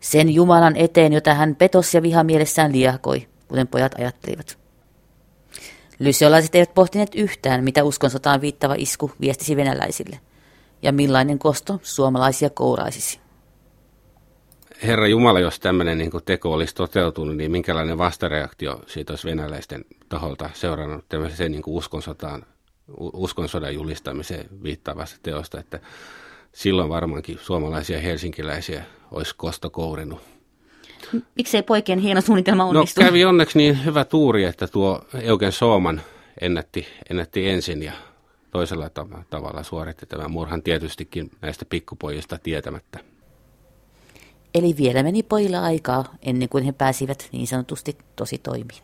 Sen 0.00 0.30
Jumalan 0.30 0.76
eteen, 0.76 1.12
jota 1.12 1.34
hän 1.34 1.56
petos 1.56 1.94
ja 1.94 2.02
vihamielessään 2.02 2.72
liahkoi, 2.72 3.28
kuten 3.48 3.68
pojat 3.68 3.94
ajattelivat. 3.98 4.58
Lysiolaiset 5.98 6.54
eivät 6.54 6.74
pohtineet 6.74 7.14
yhtään, 7.14 7.64
mitä 7.64 7.84
uskonsotaan 7.84 8.40
viittava 8.40 8.74
isku 8.78 9.10
viestisi 9.20 9.56
venäläisille, 9.56 10.20
ja 10.82 10.92
millainen 10.92 11.38
kosto 11.38 11.80
suomalaisia 11.82 12.50
kouraisisi. 12.50 13.23
Herra 14.86 15.06
Jumala, 15.06 15.40
jos 15.40 15.60
tämmöinen 15.60 15.98
niin 15.98 16.10
teko 16.24 16.52
olisi 16.52 16.74
toteutunut, 16.74 17.36
niin 17.36 17.50
minkälainen 17.50 17.98
vastareaktio 17.98 18.80
siitä 18.86 19.12
olisi 19.12 19.28
venäläisten 19.28 19.84
taholta 20.08 20.50
seurannut 20.54 21.04
tämmöiseen 21.08 21.52
niin 21.52 21.62
uskonsotaan, 21.66 22.46
uskonsodan 22.98 23.74
julistamiseen 23.74 24.46
viittaavasta 24.62 25.18
teosta, 25.22 25.60
että 25.60 25.80
silloin 26.52 26.88
varmaankin 26.88 27.38
suomalaisia 27.42 28.00
helsinkiläisiä 28.00 28.84
olisi 29.10 29.34
kosto 29.36 29.70
kourinut. 29.70 30.20
Miksei 31.36 31.62
poikien 31.62 31.98
hieno 31.98 32.20
suunnitelma 32.20 32.64
onnistu? 32.64 33.00
No 33.00 33.06
kävi 33.06 33.24
onneksi 33.24 33.58
niin 33.58 33.84
hyvä 33.84 34.04
tuuri, 34.04 34.44
että 34.44 34.66
tuo 34.66 35.04
Eugen 35.22 35.52
Sooman 35.52 36.00
ennätti, 36.40 36.86
ennätti 37.10 37.48
ensin 37.48 37.82
ja 37.82 37.92
toisella 38.50 38.90
tavalla 39.30 39.62
suoritti 39.62 40.06
tämän 40.06 40.30
murhan 40.30 40.62
tietystikin 40.62 41.30
näistä 41.40 41.64
pikkupojista 41.64 42.38
tietämättä. 42.38 43.13
Eli 44.54 44.74
vielä 44.76 45.02
meni 45.02 45.22
pojilla 45.22 45.62
aikaa 45.62 46.04
ennen 46.22 46.48
kuin 46.48 46.64
he 46.64 46.72
pääsivät 46.72 47.28
niin 47.32 47.46
sanotusti 47.46 47.98
tosi 48.16 48.38
toimiin. 48.38 48.82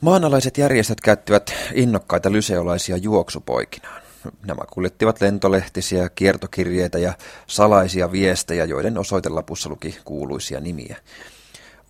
Maanalaiset 0.00 0.58
järjestöt 0.58 1.00
käyttivät 1.00 1.52
innokkaita 1.74 2.32
lyseolaisia 2.32 2.96
juoksupoikinaan. 2.96 4.02
Nämä 4.46 4.62
kuljettivat 4.72 5.20
lentolehtisiä, 5.20 6.08
kiertokirjeitä 6.08 6.98
ja 6.98 7.12
salaisia 7.46 8.12
viestejä, 8.12 8.64
joiden 8.64 8.98
osoitelapussa 8.98 9.68
luki 9.68 9.98
kuuluisia 10.04 10.60
nimiä. 10.60 10.96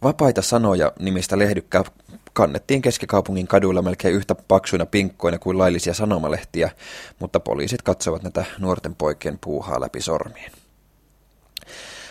Vapaita 0.03 0.43
sanoja 0.43 0.93
nimistä 0.99 1.39
lehdykkää 1.39 1.85
kannettiin 2.33 2.83
keskikaupungin 2.83 3.47
kaduilla 3.47 3.83
melkein 3.83 4.15
yhtä 4.15 4.35
paksuina 4.35 4.87
pinkkoina 4.87 5.39
kuin 5.39 5.59
laillisia 5.59 5.95
sanomalehtiä, 5.95 6.71
mutta 7.19 7.41
poliisit 7.41 7.83
katsovat 7.83 8.23
näitä 8.23 8.45
nuorten 8.59 8.95
poikien 8.95 9.39
puuhaa 9.41 9.81
läpi 9.81 10.01
sormien. 10.01 10.53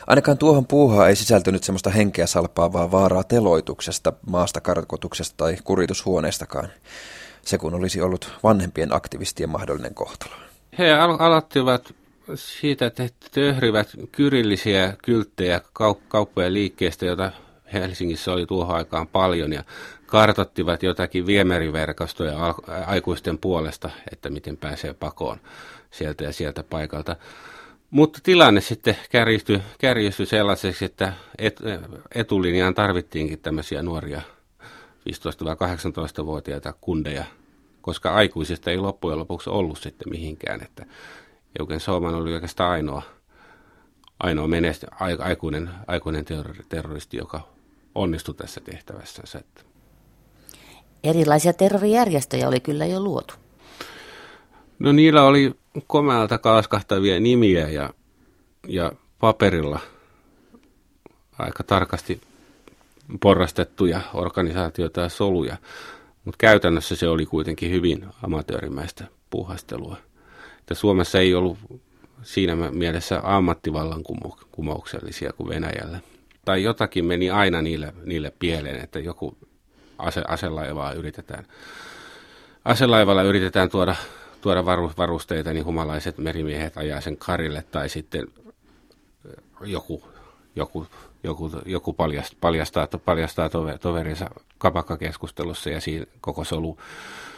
Ainakaan 0.09 0.37
tuohon 0.37 0.65
puuhaa 0.67 1.07
ei 1.07 1.15
sisältynyt 1.15 1.63
semmoista 1.63 1.89
henkeä 1.89 2.27
salpaavaa 2.27 2.91
vaaraa 2.91 3.23
teloituksesta, 3.23 4.13
maasta 4.25 4.61
karkotuksesta 4.61 5.37
tai 5.37 5.57
kuritushuoneestakaan. 5.63 6.69
Se 7.41 7.57
kun 7.57 7.73
olisi 7.73 8.01
ollut 8.01 8.31
vanhempien 8.43 8.95
aktivistien 8.95 9.49
mahdollinen 9.49 9.93
kohtalo. 9.93 10.31
He 10.77 10.93
al- 10.93 11.17
aloittivat 11.19 11.93
siitä, 12.35 12.85
että 12.85 13.03
he 13.03 13.09
töhrivät 13.31 13.89
kyrillisiä 14.11 14.93
kylttejä 15.03 15.57
kaup- 15.59 16.01
kauppojen 16.07 16.53
liikkeestä, 16.53 17.05
joita 17.05 17.31
Helsingissä 17.73 18.31
oli 18.31 18.45
tuohon 18.45 18.75
aikaan 18.75 19.07
paljon, 19.07 19.53
ja 19.53 19.63
kartottivat 20.05 20.83
jotakin 20.83 21.25
viemäriverkostoja 21.25 22.55
aikuisten 22.87 23.37
puolesta, 23.37 23.89
että 24.11 24.29
miten 24.29 24.57
pääsee 24.57 24.93
pakoon 24.93 25.37
sieltä 25.91 26.23
ja 26.23 26.33
sieltä 26.33 26.63
paikalta. 26.63 27.15
Mutta 27.91 28.19
tilanne 28.24 28.62
sitten 28.62 28.98
kärjistyi, 29.10 29.62
kärjistyi 29.79 30.25
sellaiseksi, 30.25 30.86
että 30.86 31.13
et, 31.38 31.60
etulinjaan 32.15 32.75
tarvittiinkin 32.75 33.39
tämmöisiä 33.39 33.84
nuoria 33.84 34.22
15-18-vuotiaita 35.10 36.74
kundeja, 36.81 37.25
koska 37.81 38.13
aikuisista 38.13 38.72
ei 38.72 38.77
loppujen 38.77 39.19
lopuksi 39.19 39.50
ollut 39.50 39.79
sitten 39.79 40.10
mihinkään. 40.10 40.62
Että 40.62 40.86
Eugen 41.60 41.79
Sooman 41.79 42.15
oli 42.15 42.34
oikeastaan 42.34 42.72
ainoa, 42.72 43.01
ainoa 44.19 44.48
menesty, 44.48 44.88
aikuinen, 45.19 45.69
aikuinen 45.88 46.25
terroristi, 46.69 47.17
joka 47.17 47.48
onnistui 47.96 48.36
tässä 48.36 48.62
tehtävässä. 48.62 49.24
Erilaisia 51.03 51.53
terrorijärjestöjä 51.53 52.48
oli 52.48 52.60
kyllä 52.60 52.86
jo 52.86 53.00
luotu. 53.00 53.34
No 54.79 54.91
niillä 54.91 55.24
oli 55.24 55.55
komealta 55.88 56.38
kaaskahtavia 56.38 57.19
nimiä 57.19 57.69
ja, 57.69 57.89
ja 58.67 58.91
paperilla 59.19 59.79
aika 61.39 61.63
tarkasti 61.63 62.21
porrastettuja 63.21 64.01
organisaatioita 64.13 65.01
ja 65.01 65.09
soluja, 65.09 65.57
mutta 66.25 66.38
käytännössä 66.38 66.95
se 66.95 67.07
oli 67.07 67.25
kuitenkin 67.25 67.71
hyvin 67.71 68.05
amatöörimäistä 68.23 69.05
puuhastelua. 69.29 69.97
Että 70.59 70.75
Suomessa 70.75 71.19
ei 71.19 71.35
ollut 71.35 71.57
siinä 72.23 72.55
mielessä 72.55 73.21
ammattivallan 73.23 74.03
kumouksellisia 74.51 75.33
kuin 75.33 75.49
Venäjällä. 75.49 75.99
tai 76.45 76.63
jotakin 76.63 77.05
meni 77.05 77.29
aina 77.29 77.61
niille, 77.61 77.93
niille 78.05 78.33
pieleen, 78.39 78.83
että 78.83 78.99
joku 78.99 79.38
ase, 79.97 80.21
aselaivaa 80.27 80.93
yritetään, 80.93 81.45
aselaivalla 82.65 83.23
yritetään 83.23 83.69
tuoda, 83.69 83.95
tuoda 84.41 84.65
varusteita, 84.98 85.53
niin 85.53 85.65
humalaiset 85.65 86.17
merimiehet 86.17 86.77
ajaa 86.77 87.01
sen 87.01 87.17
karille, 87.17 87.63
tai 87.72 87.89
sitten 87.89 88.27
joku, 89.62 90.03
joku, 90.55 90.88
joku, 91.24 91.51
joku 91.65 91.93
paljastaa, 91.93 92.88
paljastaa, 93.05 93.50
toverinsa 93.81 94.29
kapakkakeskustelussa 94.58 95.69
ja 95.69 95.81
siinä 95.81 96.05
koko 96.22 96.43
solu, 96.43 96.77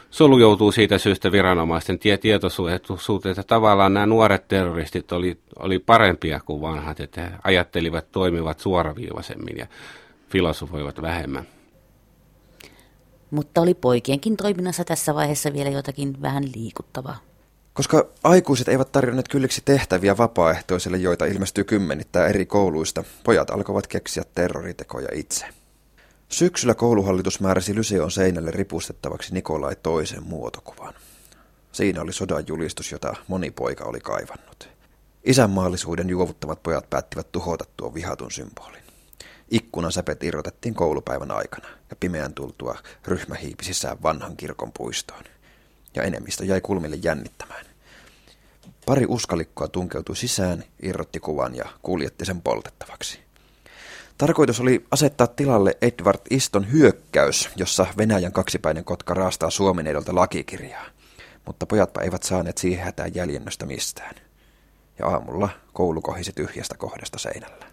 solu 0.10 0.38
joutuu 0.38 0.72
siitä 0.72 0.98
syystä 0.98 1.32
viranomaisten 1.32 2.00
tie, 2.00 2.18
tietoisuuteen, 2.18 3.32
että 3.32 3.44
tavallaan 3.44 3.94
nämä 3.94 4.06
nuoret 4.06 4.48
terroristit 4.48 5.12
oli, 5.12 5.38
oli 5.60 5.80
parempia 5.80 6.40
kuin 6.46 6.62
vanhat, 6.62 7.00
että 7.00 7.22
he 7.22 7.32
ajattelivat, 7.44 8.12
toimivat 8.12 8.60
suoraviivaisemmin 8.60 9.58
ja 9.58 9.68
filosofoivat 10.30 11.02
vähemmän. 11.02 11.48
Mutta 13.32 13.62
oli 13.62 13.74
poikienkin 13.74 14.38
toiminnassa 14.38 14.84
tässä 14.84 15.16
vaiheessa 15.16 15.54
vielä 15.54 15.70
jotakin 15.70 16.22
vähän 16.22 16.44
liikuttavaa. 16.56 17.18
Koska 17.74 18.08
aikuiset 18.24 18.68
eivät 18.68 18.92
tarjonneet 18.92 19.28
kylliksi 19.28 19.62
tehtäviä 19.66 20.18
vapaaehtoisille, 20.18 20.98
joita 20.98 21.26
ilmestyy 21.26 21.64
kymmenittää 21.64 22.28
eri 22.28 22.46
kouluista, 22.46 23.04
pojat 23.24 23.50
alkoivat 23.50 23.88
keksiä 23.88 24.24
terroritekoja 24.36 25.08
itse. 25.14 25.46
Syksyllä 26.30 26.74
kouluhallitus 26.74 27.40
määräsi 27.40 27.76
Lyseon 27.76 28.12
seinälle 28.12 28.52
ripustettavaksi 28.52 29.34
Nikolai 29.34 29.76
toisen 29.84 30.24
muotokuvan. 30.24 30.94
Siinä 31.72 32.02
oli 32.02 32.14
sodan 32.14 32.44
julistus, 32.48 32.92
jota 32.92 33.16
moni 33.28 33.52
poika 33.52 33.84
oli 33.84 34.00
kaivannut. 34.00 34.70
Isänmaallisuuden 35.24 36.10
juovuttavat 36.10 36.64
pojat 36.64 36.90
päättivät 36.90 37.32
tuhota 37.32 37.66
tuon 37.78 37.94
vihatun 37.94 38.32
symbolin. 38.32 38.81
Ikkunan 39.52 39.92
säpet 39.92 40.24
irrotettiin 40.24 40.74
koulupäivän 40.74 41.32
aikana 41.32 41.68
ja 41.90 41.96
pimeän 42.00 42.34
tultua 42.34 42.78
ryhmä 43.06 43.36
hiipi 43.36 43.64
sisään 43.64 44.04
vanhan 44.04 44.38
kirkon 44.38 44.72
puistoon. 44.78 45.24
Ja 45.96 46.04
enemmistö 46.04 46.46
jäi 46.46 46.62
kulmille 46.62 46.98
jännittämään. 47.04 47.66
Pari 48.86 49.06
uskalikkoa 49.08 49.68
tunkeutui 49.68 50.16
sisään, 50.16 50.64
irrotti 50.82 51.20
kuvan 51.20 51.56
ja 51.56 51.66
kuljetti 51.82 52.26
sen 52.26 52.42
poltettavaksi. 52.42 53.20
Tarkoitus 54.18 54.60
oli 54.60 54.86
asettaa 54.92 55.28
tilalle 55.28 55.78
Edward 55.82 56.22
Iston 56.30 56.72
hyökkäys, 56.72 57.50
jossa 57.56 57.88
Venäjän 57.98 58.32
kaksipäinen 58.32 58.86
kotka 58.86 59.14
raastaa 59.14 59.50
Suomen 59.50 59.88
edolta 59.88 60.16
lakikirjaa. 60.16 60.86
Mutta 61.46 61.66
pojatpa 61.66 62.02
eivät 62.02 62.24
saaneet 62.24 62.58
siihen 62.58 62.86
hätään 62.86 63.16
jäljennöstä 63.16 63.66
mistään. 63.66 64.16
Ja 65.00 65.08
aamulla 65.08 65.50
koulu 65.74 66.02
kohisi 66.02 66.34
tyhjästä 66.34 66.78
kohdasta 66.78 67.20
seinällä. 67.20 67.66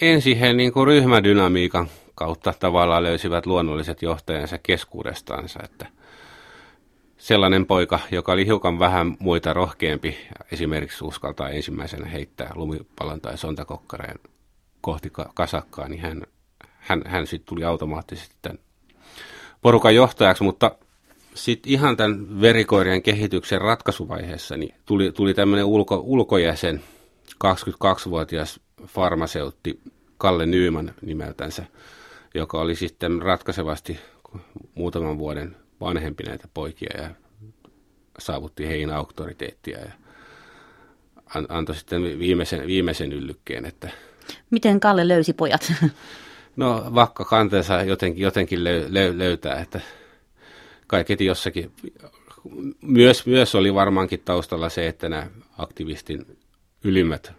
Ensin 0.00 0.38
he 0.38 0.52
niin 0.52 0.72
kuin 0.72 0.86
ryhmädynamiikan 0.86 1.88
kautta 2.14 2.54
tavallaan 2.60 3.02
löysivät 3.02 3.46
luonnolliset 3.46 4.02
johtajansa 4.02 4.58
keskuudestaansa, 4.58 5.60
että 5.64 5.86
sellainen 7.16 7.66
poika, 7.66 8.00
joka 8.10 8.32
oli 8.32 8.46
hiukan 8.46 8.78
vähän 8.78 9.16
muita 9.18 9.52
rohkeampi, 9.52 10.18
esimerkiksi 10.52 11.04
uskaltaa 11.04 11.48
ensimmäisenä 11.50 12.08
heittää 12.08 12.52
lumipallon 12.54 13.20
tai 13.20 13.38
sontakokkareen 13.38 14.18
kohti 14.80 15.12
kasakkaa, 15.34 15.88
niin 15.88 16.00
hän, 16.00 16.22
hän, 16.78 17.02
hän 17.06 17.26
sitten 17.26 17.48
tuli 17.48 17.64
automaattisesti 17.64 18.34
tämän 18.42 18.58
porukan 19.62 19.94
johtajaksi, 19.94 20.44
mutta 20.44 20.70
sitten 21.34 21.72
ihan 21.72 21.96
tämän 21.96 22.40
verikoirien 22.40 23.02
kehityksen 23.02 23.60
ratkaisuvaiheessa 23.60 24.56
niin 24.56 24.74
tuli, 24.86 25.12
tuli 25.12 25.34
tämmöinen 25.34 25.64
ulko, 25.64 26.02
ulkojäsen, 26.04 26.82
22-vuotias 27.44 28.60
farmaseutti 28.86 29.80
Kalle 30.18 30.46
Nyyman 30.46 30.94
nimeltänsä, 31.02 31.64
joka 32.34 32.60
oli 32.60 32.74
sitten 32.74 33.22
ratkaisevasti 33.22 33.98
muutaman 34.74 35.18
vuoden 35.18 35.56
vanhempi 35.80 36.22
näitä 36.22 36.48
poikia 36.54 37.02
ja 37.02 37.10
saavutti 38.18 38.68
heihin 38.68 38.90
auktoriteettia 38.90 39.78
ja 39.78 39.90
antoi 41.48 41.76
sitten 41.76 42.02
viimeisen, 42.02 42.66
viimeisen 42.66 43.12
yllykkeen, 43.12 43.64
että 43.64 43.90
Miten 44.50 44.80
Kalle 44.80 45.08
löysi 45.08 45.32
pojat? 45.32 45.72
No 46.56 46.90
vakka 46.94 47.24
kanteensa 47.24 47.82
jotenkin, 47.82 48.22
jotenkin 48.22 48.64
löy, 48.64 48.86
löy, 48.88 49.18
löytää, 49.18 49.60
että 49.60 49.80
kaiketi 50.86 51.24
jossakin. 51.24 51.72
Myös, 52.82 53.26
myös 53.26 53.54
oli 53.54 53.74
varmaankin 53.74 54.22
taustalla 54.24 54.68
se, 54.68 54.88
että 54.88 55.08
nämä 55.08 55.26
aktivistin 55.58 56.38
ylimmät, 56.84 57.32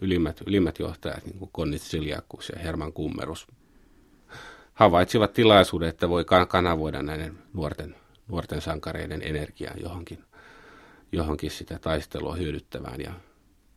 ylimmät, 0.00 0.40
ylimmät 0.46 0.78
johtajat, 0.78 1.26
niin 1.26 1.38
kuin 1.38 1.50
Konnit 1.52 1.82
Siljakkus 1.82 2.48
ja 2.48 2.62
Herman 2.62 2.92
Kummerus, 2.92 3.46
havaitsivat 4.74 5.32
tilaisuuden, 5.32 5.88
että 5.88 6.08
voi 6.08 6.24
kanavoida 6.48 7.02
näiden 7.02 7.38
nuorten, 7.52 7.96
nuorten 8.28 8.60
sankareiden 8.60 9.22
energiaa 9.22 9.74
johonkin, 9.82 10.24
johonkin 11.12 11.50
sitä 11.50 11.78
taistelua 11.78 12.36
hyödyttävään. 12.36 13.00
Ja 13.00 13.10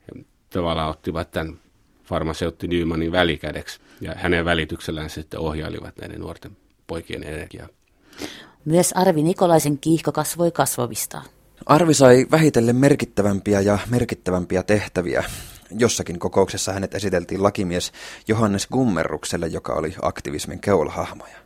he 0.02 0.24
tavallaan 0.50 0.90
ottivat 0.90 1.32
tämän 1.32 1.60
farmaseutti 2.04 2.68
Nymanin 2.68 3.12
välikädeksi 3.12 3.80
ja 4.02 4.14
hänen 4.16 4.46
välityksellään 4.46 5.10
sitten 5.10 5.40
ohjailivat 5.40 5.98
näiden 5.98 6.20
nuorten 6.20 6.58
poikien 6.88 7.24
energiaa. 7.24 7.68
Myös 8.66 8.92
Arvi 8.94 9.24
Nikolaisen 9.24 9.78
kiihko 9.78 10.12
kasvoi 10.12 10.52
kasvavistaan. 10.52 11.26
Arvi 11.66 11.94
sai 11.94 12.26
vähitellen 12.32 12.76
merkittävämpiä 12.76 13.62
ja 13.62 13.80
merkittävämpiä 13.90 14.64
tehtäviä. 14.64 15.24
Jossakin 15.72 16.20
kokouksessa 16.20 16.74
hänet 16.74 16.96
esiteltiin 16.96 17.44
lakimies 17.44 17.92
Johannes 18.28 18.68
Gummerrukselle, 18.68 19.48
joka 19.48 19.74
oli 19.74 19.96
aktivismin 20.02 20.60
keulahahmoja. 20.60 21.38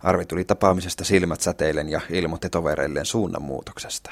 Arvi 0.00 0.26
tuli 0.26 0.44
tapaamisesta 0.44 1.04
silmät 1.04 1.40
säteilen 1.40 1.88
ja 1.88 2.00
ilmoitti 2.10 2.50
tovereilleen 2.50 3.06
suunnanmuutoksesta. 3.06 4.10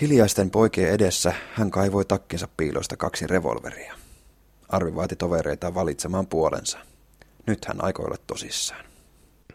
Hiljaisten 0.00 0.50
poikien 0.50 0.90
edessä 0.90 1.32
hän 1.54 1.70
kaivoi 1.70 2.04
takkinsa 2.04 2.48
piiloista 2.56 2.96
kaksi 2.96 3.26
revolveria. 3.26 3.94
Arvi 4.68 4.94
vaati 4.94 5.16
tovereita 5.16 5.74
valitsemaan 5.74 6.26
puolensa. 6.26 6.78
Nyt 7.46 7.64
hän 7.64 7.84
aikoi 7.84 8.04
olla 8.04 8.16
tosissaan. 8.26 8.84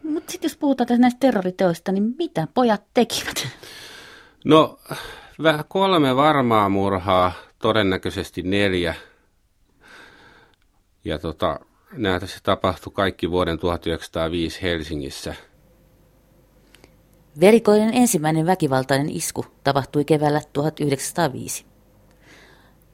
Mutta 0.02 0.32
sitten 0.32 0.48
jos 0.48 0.56
puhutaan 0.56 0.86
tässä 0.86 1.00
näistä 1.00 1.20
terroriteoista, 1.20 1.92
niin 1.92 2.14
mitä 2.18 2.48
pojat 2.54 2.82
tekivät? 2.94 3.48
No, 4.44 4.78
kolme 5.68 6.16
varmaa 6.16 6.68
murhaa, 6.68 7.32
todennäköisesti 7.62 8.42
neljä. 8.42 8.94
Ja 11.04 11.18
tota, 11.18 11.60
näitä 11.92 12.26
se 12.26 12.38
tapahtui 12.42 12.92
kaikki 12.92 13.30
vuoden 13.30 13.58
1905 13.58 14.62
Helsingissä– 14.62 15.34
Verikoiden 17.40 17.94
ensimmäinen 17.94 18.46
väkivaltainen 18.46 19.10
isku 19.10 19.46
tapahtui 19.64 20.04
keväällä 20.04 20.40
1905. 20.52 21.64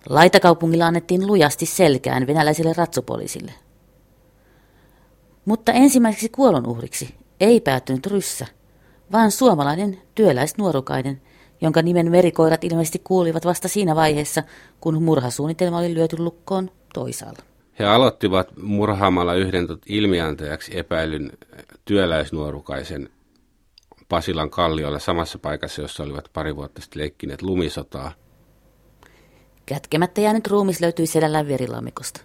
Laitakaupungilla 0.08 0.86
annettiin 0.86 1.26
lujasti 1.26 1.66
selkään 1.66 2.26
venäläisille 2.26 2.72
ratsupoliisille. 2.76 3.52
Mutta 5.44 5.72
ensimmäiseksi 5.72 6.28
kuolonuhriksi 6.28 7.14
ei 7.40 7.60
päättynyt 7.60 8.06
ryssä, 8.06 8.46
vaan 9.12 9.30
suomalainen 9.30 9.98
työläisnuorukainen, 10.14 11.22
jonka 11.60 11.82
nimen 11.82 12.12
verikoirat 12.12 12.64
ilmeisesti 12.64 13.00
kuulivat 13.04 13.44
vasta 13.44 13.68
siinä 13.68 13.96
vaiheessa, 13.96 14.42
kun 14.80 15.02
murhasuunnitelma 15.02 15.78
oli 15.78 15.94
lyöty 15.94 16.16
lukkoon 16.18 16.70
toisaalla. 16.94 17.38
He 17.78 17.84
aloittivat 17.84 18.56
murhaamalla 18.62 19.34
yhden 19.34 19.66
ilmiantajaksi 19.86 20.78
epäilyn 20.78 21.32
työläisnuorukaisen 21.84 23.08
Pasilan 24.08 24.50
kalliolla 24.50 24.98
samassa 24.98 25.38
paikassa, 25.38 25.82
jossa 25.82 26.02
olivat 26.02 26.30
pari 26.32 26.56
vuotta 26.56 26.82
sitten 26.82 27.00
leikkineet 27.00 27.42
lumisotaa. 27.42 28.12
Kätkemättä 29.66 30.20
jäänyt 30.20 30.46
ruumis 30.46 30.80
löytyi 30.80 31.06
selällään 31.06 31.48
verilammikosta. 31.48 32.20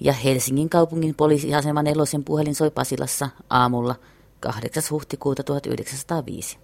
Ja 0.00 0.12
Helsingin 0.12 0.68
kaupungin 0.68 1.14
poliisiaseman 1.14 1.86
elosen 1.86 2.24
puhelin 2.24 2.54
soi 2.54 2.70
Pasilassa 2.70 3.28
aamulla 3.50 3.94
8. 4.40 4.82
huhtikuuta 4.90 5.42
1905. 5.42 6.58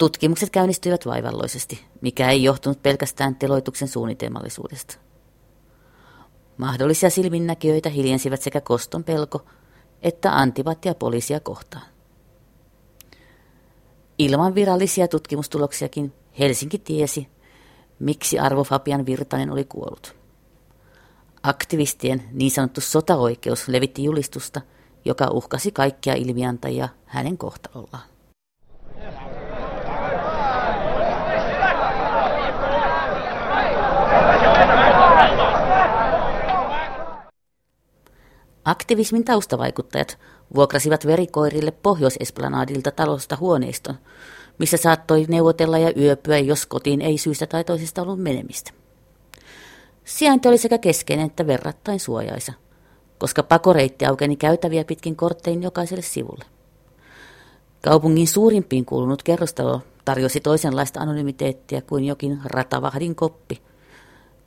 Tutkimukset 0.00 0.50
käynnistyivät 0.50 1.06
vaivalloisesti, 1.06 1.84
mikä 2.00 2.30
ei 2.30 2.42
johtunut 2.42 2.82
pelkästään 2.82 3.36
teloituksen 3.36 3.88
suunnitelmallisuudesta. 3.88 4.96
Mahdollisia 6.56 7.10
silminnäkijöitä 7.10 7.88
hiljensivät 7.88 8.42
sekä 8.42 8.60
koston 8.60 9.04
pelko 9.04 9.46
että 10.02 10.36
antipattia 10.36 10.94
poliisia 10.94 11.40
kohtaan. 11.40 11.84
Ilman 14.18 14.54
virallisia 14.54 15.08
tutkimustuloksiakin 15.08 16.12
Helsinki 16.38 16.78
tiesi, 16.78 17.28
miksi 17.98 18.38
Arvo 18.38 18.64
Fabian 18.64 19.06
Virtanen 19.06 19.50
oli 19.50 19.64
kuollut. 19.64 20.16
Aktivistien 21.42 22.22
niin 22.32 22.50
sanottu 22.50 22.80
sotaoikeus 22.80 23.68
levitti 23.68 24.04
julistusta, 24.04 24.60
joka 25.04 25.30
uhkasi 25.30 25.72
kaikkia 25.72 26.14
ilmiantajia 26.14 26.88
hänen 27.06 27.38
kohtalollaan. 27.38 28.09
Aktivismin 38.64 39.24
taustavaikuttajat 39.24 40.18
vuokrasivat 40.54 41.06
verikoirille 41.06 41.70
Pohjois-Esplanadilta 41.70 42.90
talosta 42.90 43.36
huoneiston, 43.40 43.94
missä 44.58 44.76
saattoi 44.76 45.26
neuvotella 45.28 45.78
ja 45.78 45.92
yöpyä, 45.96 46.38
jos 46.38 46.66
kotiin 46.66 47.00
ei 47.00 47.18
syystä 47.18 47.46
tai 47.46 47.64
toisesta 47.64 48.02
ollut 48.02 48.22
menemistä. 48.22 48.70
Sijainti 50.04 50.48
oli 50.48 50.58
sekä 50.58 50.78
keskeinen 50.78 51.26
että 51.26 51.46
verrattain 51.46 52.00
suojaisa, 52.00 52.52
koska 53.18 53.42
pakoreitti 53.42 54.06
aukeni 54.06 54.36
käytäviä 54.36 54.84
pitkin 54.84 55.16
korttein 55.16 55.62
jokaiselle 55.62 56.02
sivulle. 56.02 56.44
Kaupungin 57.84 58.26
suurimpiin 58.28 58.84
kuulunut 58.84 59.22
kerrostalo 59.22 59.82
tarjosi 60.04 60.40
toisenlaista 60.40 61.00
anonymiteettia 61.00 61.82
kuin 61.82 62.04
jokin 62.04 62.40
ratavahdin 62.44 63.14
koppi, 63.14 63.62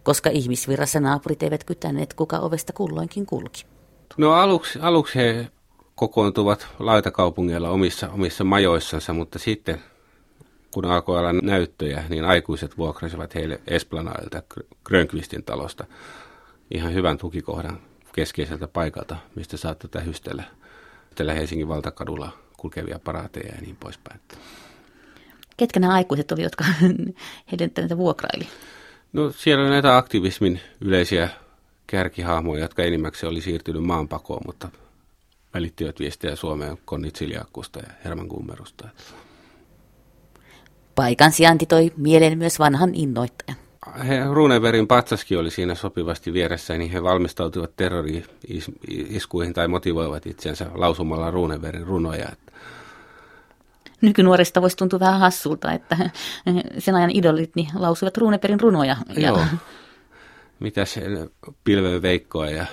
koska 0.04 0.30
ihmisvirrassa 0.30 0.99
naapurit 0.99 1.43
eivät 1.43 1.63
kytäneet, 1.63 2.13
kuka 2.13 2.39
ovesta 2.39 2.73
kulloinkin 2.73 3.26
kulki. 3.26 3.73
No 4.17 4.34
aluksi, 4.34 4.80
aluksi 4.82 5.19
he 5.19 5.47
kokoontuvat 5.95 6.67
laitakaupungeilla 6.80 7.69
omissa, 7.69 8.10
omissa 8.10 8.43
majoissansa, 8.43 9.13
mutta 9.13 9.39
sitten 9.39 9.84
kun 10.73 10.86
alkoi 10.86 11.19
olla 11.19 11.34
näyttöjä, 11.34 12.04
niin 12.10 12.26
aikuiset 12.26 12.78
vuokrasivat 12.78 13.36
heille 13.36 13.62
Esplanailta 13.67 14.43
Grönqvistin 14.84 15.43
talosta 15.43 15.86
ihan 16.71 16.93
hyvän 16.93 17.17
tukikohdan 17.17 17.80
keskeiseltä 18.15 18.67
paikalta, 18.67 19.15
mistä 19.36 19.58
saattoi 19.58 19.89
tähystellä 19.89 20.43
tällä 21.15 21.34
Helsingin 21.34 21.67
valtakadulla 21.67 22.32
kulkevia 22.58 22.99
paraateja 23.04 23.56
ja 23.56 23.62
niin 23.62 23.76
poispäin. 23.76 24.19
Ketkä 25.58 25.80
nämä 25.80 25.93
aikuiset 25.93 26.32
olivat, 26.32 26.45
jotka 26.45 26.65
heidän 27.52 27.71
näitä 27.78 27.97
vuokraili? 27.97 28.47
No 29.13 29.32
siellä 29.32 29.63
on 29.63 29.69
näitä 29.69 29.97
aktivismin 29.97 30.60
yleisiä 30.82 31.30
kärkihahmoja, 31.94 32.62
jotka 32.62 32.84
enimmäkseen 32.84 33.32
oli 33.32 33.42
siirtynyt 33.42 33.84
maanpakoon, 33.84 34.42
mutta 34.46 34.70
välittivät 35.54 36.00
viestejä 36.00 36.36
Suomeen 36.36 36.78
Konni 36.86 37.12
Tsiliakkusta 37.12 37.80
ja 37.80 37.94
Herman 38.06 38.28
Kummerusta. 38.28 38.88
Paikan 40.96 41.32
sijainti 41.32 41.66
toi 41.66 41.92
mieleen 41.98 42.38
myös 42.38 42.60
vanhan 42.60 42.96
innoittajan. 42.96 43.58
He, 44.08 44.24
Runeverin 44.32 44.88
patsaskin 44.88 45.40
oli 45.40 45.52
siinä 45.52 45.76
sopivasti 45.76 46.34
vieressä, 46.34 46.78
niin 46.78 46.92
he 46.92 47.04
valmistautuivat 47.04 47.76
terrori-iskuihin 47.76 49.54
tai 49.54 49.68
motivoivat 49.68 50.26
itsensä 50.26 50.66
lausumalla 50.74 51.32
Runeverin 51.32 51.88
runoja. 51.88 52.30
Nykynuorista 54.02 54.62
voisi 54.62 54.78
tuntua 54.78 55.00
vähän 55.00 55.20
hassulta, 55.20 55.72
että 55.72 55.98
sen 56.78 56.96
ajan 56.96 57.12
idolit 57.12 57.56
niin 57.56 57.70
lausuivat 57.76 58.18
Runeperin 58.18 58.60
runoja. 58.60 58.98
Ja... 59.18 59.48
Joo. 60.60 60.60
Mitäs 60.60 61.00
Pilven 61.63 62.02
Veikkoa 62.02 62.50
ja 62.50 62.66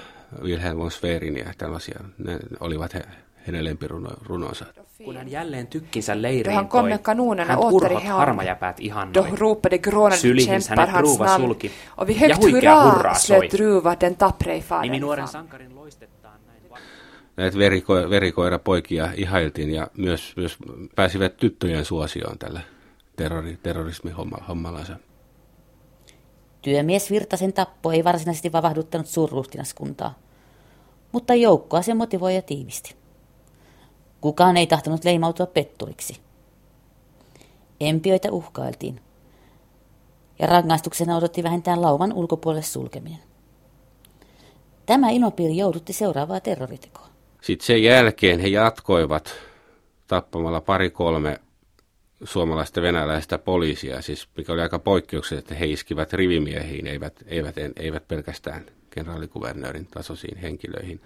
Wilhelm 0.43 0.79
von 0.79 0.91
Sverin 0.91 1.37
ja 1.37 1.53
tällaisia, 1.59 2.01
ne 2.19 2.39
olivat 2.61 2.95
he, 2.95 3.03
heidän 3.47 3.65
lempirunonsa. 3.65 4.65
Kun 5.05 5.17
hän 5.17 5.29
jälleen 5.31 5.67
tykkinsä 5.67 6.23
leiriin 6.23 6.69
toi, 6.69 7.01
hän 7.47 7.59
urhot 7.59 8.03
harmajapäät 8.19 8.81
ihannoin. 8.81 9.13
Sylihin 10.17 10.61
hänet 10.69 10.91
ruuva 11.01 11.37
sulki, 11.37 11.73
ja 12.29 12.37
huikea 12.37 12.93
hurraa 12.95 13.15
soi. 13.15 13.49
Niminuoren 14.83 15.29
sankarin 15.29 15.75
loistettaan 15.75 16.41
näin. 16.47 16.63
Näitä 17.37 17.57
veriko- 17.59 18.11
verikoirapoikia 18.11 19.09
ihailtiin 19.17 19.71
ja 19.71 19.89
myös, 19.97 20.33
myös 20.37 20.57
pääsivät 20.97 21.37
tyttöjen 21.37 21.85
suosioon 21.85 22.39
tällä 22.39 22.61
terrori, 23.17 23.59
terrorismihommallansa. 23.63 24.97
Työmies 26.63 27.11
Virtasen 27.11 27.53
tappo 27.53 27.93
ei 27.93 28.05
varsinaisesti 28.05 28.53
vavahduttanut 28.53 29.07
suurruhtinaskuntaa, 29.07 30.19
mutta 31.13 31.35
joukkoa 31.35 31.83
se 31.83 31.95
motivoi 31.95 32.35
ja 32.35 32.43
tiivisti. 32.43 32.97
Kukaan 34.21 34.57
ei 34.57 34.67
tahtonut 34.67 35.05
leimautua 35.05 35.47
petturiksi. 35.47 36.17
Empioita 37.81 38.29
uhkailtiin, 38.33 39.01
ja 40.39 40.47
rangaistuksena 40.47 41.17
odotti 41.17 41.43
vähintään 41.43 41.83
lauman 41.83 42.13
ulkopuolelle 42.13 42.63
sulkeminen. 42.63 43.19
Tämä 44.87 45.11
ilmapiiri 45.11 45.57
joudutti 45.57 45.93
seuraavaa 45.93 46.41
terroritekoa. 46.41 47.07
Sitten 47.41 47.67
sen 47.67 47.83
jälkeen 47.83 48.41
he 48.41 48.49
jatkoivat 48.49 49.33
tappamalla 50.07 50.61
pari-kolme 50.61 51.41
suomalaista 52.25 52.83
venäläistä 52.83 53.39
poliisia, 53.39 54.03
siis 54.03 54.29
mikä 54.37 54.53
oli 54.53 54.61
aika 54.61 54.79
poikkeuksellista, 54.79 55.53
että 55.53 55.61
he 55.61 55.67
iskivät 55.67 56.13
rivimiehiin, 56.13 56.87
eivät, 56.87 57.25
eivät, 57.27 57.55
eivät 57.77 58.09
pelkästään 58.09 58.67
kenraalikuvernöörin 58.91 59.87
tasoisiin 59.87 60.37
henkilöihin. 60.37 61.01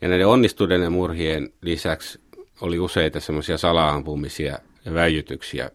Ja 0.00 0.08
näiden 0.08 0.26
onnistuneiden 0.26 0.92
murhien 0.92 1.52
lisäksi 1.60 2.20
oli 2.60 2.78
useita 2.78 3.20
semmoisia 3.20 3.58
salaampumisia 3.58 4.58
ja 4.84 4.94
väijytyksiä 4.94 5.70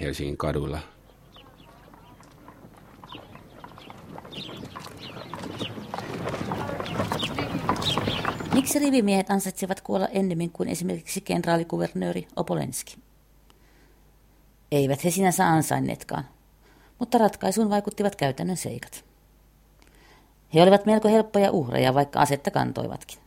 Helsingin 0.00 0.36
kaduilla. 0.36 0.78
Miksi 8.54 8.78
rivimiehet 8.78 9.30
ansaitsivat 9.30 9.80
kuolla 9.80 10.08
ennemmin 10.08 10.50
kuin 10.50 10.68
esimerkiksi 10.68 11.20
kenraalikuvernööri 11.20 12.26
Opolenski? 12.36 13.07
Eivät 14.72 15.04
he 15.04 15.10
sinänsä 15.10 15.48
ansainneetkaan, 15.48 16.24
mutta 16.98 17.18
ratkaisuun 17.18 17.70
vaikuttivat 17.70 18.16
käytännön 18.16 18.56
seikat. 18.56 19.04
He 20.54 20.62
olivat 20.62 20.86
melko 20.86 21.08
helppoja 21.08 21.50
uhreja, 21.50 21.94
vaikka 21.94 22.20
asetta 22.20 22.50
kantoivatkin. 22.50 23.18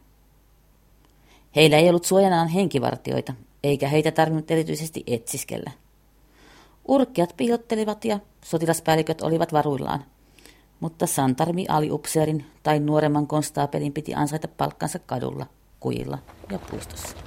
Heillä 1.55 1.77
ei 1.77 1.89
ollut 1.89 2.05
suojanaan 2.05 2.47
henkivartioita, 2.47 3.33
eikä 3.63 3.87
heitä 3.87 4.11
tarvinnut 4.11 4.51
erityisesti 4.51 5.03
etsiskellä. 5.07 5.71
Urkkiat 6.87 7.33
piilottelivat 7.37 8.05
ja 8.05 8.19
sotilaspäälliköt 8.45 9.21
olivat 9.21 9.53
varuillaan, 9.53 10.05
mutta 10.79 11.07
Santarmi 11.07 11.65
aliupseerin 11.69 12.45
tai 12.63 12.79
nuoremman 12.79 13.27
konstaapelin 13.27 13.93
piti 13.93 14.13
ansaita 14.13 14.47
palkkansa 14.47 14.99
kadulla, 14.99 15.45
kujilla 15.79 16.17
ja 16.51 16.59
puistossa. 16.59 17.17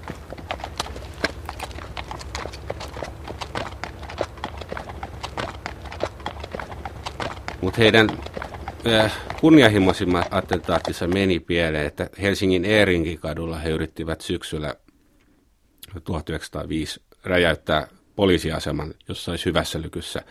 Mutta 7.64 7.80
heidän 7.80 8.08
äh, 8.86 9.12
kunnianhimoisimmat 9.40 10.26
attentaattinsa 10.30 11.06
meni 11.06 11.40
pieleen, 11.40 11.86
että 11.86 12.10
Helsingin 12.22 12.64
Eerinkin 12.64 13.18
kadulla 13.18 13.58
he 13.58 13.70
yrittivät 13.70 14.20
syksyllä 14.20 14.74
1905 16.04 17.02
räjäyttää 17.24 17.88
poliisiaseman 18.16 18.94
jossain 19.08 19.38
hyvässä 19.44 19.82
lykyssä, 19.82 20.22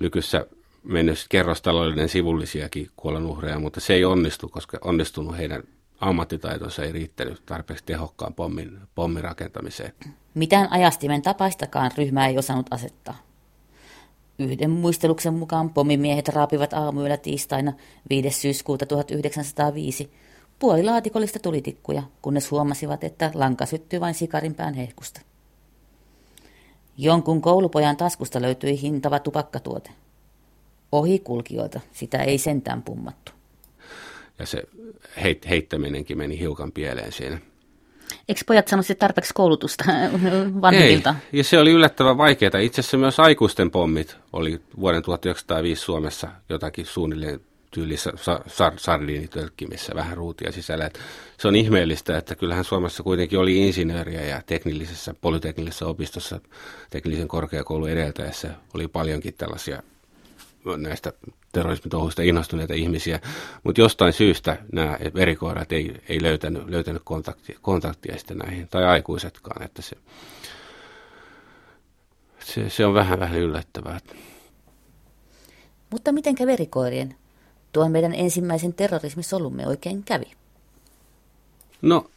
lykyssä 0.00 0.46
mennyt 0.82 1.26
kerrostalollinen 1.28 2.08
sivullisiakin 2.08 2.90
kuolonuhreja, 2.96 3.58
mutta 3.58 3.80
se 3.80 3.94
ei 3.94 4.04
onnistu, 4.04 4.48
koska 4.48 4.78
onnistunut 4.80 5.38
heidän 5.38 5.62
ammattitaitonsa 6.00 6.84
ei 6.84 6.92
riittänyt 6.92 7.42
tarpeeksi 7.46 7.84
tehokkaan 7.84 8.34
pommin, 8.34 8.78
pommin 8.94 9.24
rakentamiseen. 9.24 9.92
Mitään 10.34 10.72
ajastimen 10.72 11.22
tapaistakaan 11.22 11.90
ryhmää 11.98 12.26
ei 12.26 12.38
osannut 12.38 12.66
asettaa. 12.70 13.33
Yhden 14.38 14.70
muisteluksen 14.70 15.34
mukaan 15.34 15.70
pomimiehet 15.70 16.28
raapivat 16.28 16.72
aamuyöllä 16.72 17.16
tiistaina 17.16 17.72
5. 18.10 18.30
syyskuuta 18.30 18.86
1905 18.86 20.10
puolilaatikollista 20.58 21.38
tulitikkuja, 21.38 22.02
kunnes 22.22 22.50
huomasivat, 22.50 23.04
että 23.04 23.30
lanka 23.34 23.66
syttyi 23.66 24.00
vain 24.00 24.14
sikarinpään 24.14 24.74
hehkusta. 24.74 25.20
Jonkun 26.98 27.40
koulupojan 27.40 27.96
taskusta 27.96 28.42
löytyi 28.42 28.80
hintava 28.82 29.18
tupakkatuote. 29.18 29.90
Ohikulkijoilta 30.92 31.80
sitä 31.92 32.18
ei 32.22 32.38
sentään 32.38 32.82
pummattu. 32.82 33.32
Ja 34.38 34.46
se 34.46 34.62
heit- 35.16 35.48
heittäminenkin 35.48 36.18
meni 36.18 36.38
hiukan 36.38 36.72
pieleen 36.72 37.12
siinä. 37.12 37.38
Eikö 38.28 38.40
pojat 38.46 38.68
sano 38.68 38.82
tarpeeksi 38.98 39.34
koulutusta 39.34 39.84
vanhemmilta? 40.60 41.14
Ei, 41.32 41.38
ja 41.38 41.44
se 41.44 41.58
oli 41.58 41.70
yllättävän 41.70 42.18
vaikeaa. 42.18 42.58
Itse 42.60 42.80
asiassa 42.80 42.96
myös 42.96 43.20
aikuisten 43.20 43.70
pommit 43.70 44.16
oli 44.32 44.60
vuoden 44.80 45.02
1905 45.02 45.82
Suomessa 45.82 46.28
jotakin 46.48 46.86
suunnilleen 46.86 47.40
tyylissä 47.70 48.10
sar- 48.10 49.94
vähän 49.94 50.16
ruutia 50.16 50.52
sisällä. 50.52 50.86
Et 50.86 50.98
se 51.38 51.48
on 51.48 51.56
ihmeellistä, 51.56 52.18
että 52.18 52.34
kyllähän 52.34 52.64
Suomessa 52.64 53.02
kuitenkin 53.02 53.38
oli 53.38 53.66
insinööriä 53.66 54.22
ja 54.22 54.42
teknillisessä, 54.46 55.14
polyteknillisessä 55.20 55.86
opistossa, 55.86 56.40
teknillisen 56.90 57.28
korkeakoulun 57.28 57.90
edeltäessä 57.90 58.50
oli 58.74 58.88
paljonkin 58.88 59.34
tällaisia 59.34 59.82
näistä 60.76 61.12
terrorismitouhuista 61.52 62.22
innostuneita 62.22 62.74
ihmisiä, 62.74 63.20
mutta 63.62 63.80
jostain 63.80 64.12
syystä 64.12 64.58
nämä 64.72 64.98
verikoirat 65.14 65.72
ei, 65.72 66.02
ei 66.08 66.22
löytänyt, 66.22 66.68
löytänyt 66.68 67.02
kontaktia, 67.04 67.58
kontaktia 67.62 68.18
sitten 68.18 68.38
näihin, 68.38 68.68
tai 68.68 68.84
aikuisetkaan, 68.84 69.62
että 69.62 69.82
se, 69.82 69.96
se, 72.38 72.70
se 72.70 72.86
on 72.86 72.94
vähän 72.94 73.20
vähän 73.20 73.38
yllättävää. 73.38 74.00
Mutta 75.90 76.12
miten 76.12 76.34
verikoirien 76.46 77.14
tuon 77.72 77.92
meidän 77.92 78.14
ensimmäisen 78.14 78.74
terrorismisolumme 78.74 79.66
oikein 79.66 80.04
kävi? 80.04 80.32
No, 81.82 82.10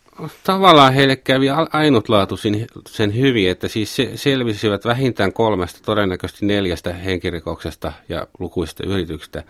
tavallaan 0.43 0.93
heille 0.93 1.15
kävi 1.15 1.47
ainutlaatuisin 1.73 2.67
sen 2.87 3.15
hyvin, 3.15 3.49
että 3.49 3.67
siis 3.67 3.95
se 3.95 4.11
selvisivät 4.15 4.85
vähintään 4.85 5.33
kolmesta, 5.33 5.79
todennäköisesti 5.85 6.45
neljästä 6.45 6.93
henkirikoksesta 6.93 7.93
ja 8.09 8.27
lukuisista 8.39 8.83
yrityksistä 8.85 9.43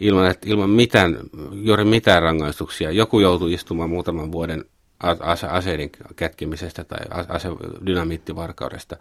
ilman, 0.00 0.30
että, 0.30 0.48
ilman 0.50 0.70
mitään, 0.70 1.18
juuri 1.52 1.84
mitään 1.84 2.22
rangaistuksia. 2.22 2.90
Joku 2.90 3.20
joutui 3.20 3.52
istumaan 3.52 3.90
muutaman 3.90 4.32
vuoden 4.32 4.64
ase- 5.00 5.46
aseiden 5.46 5.90
kätkemisestä 6.16 6.84
tai 6.84 6.98
ase- 7.28 7.86
dynamiittivarkaudesta, 7.86 8.96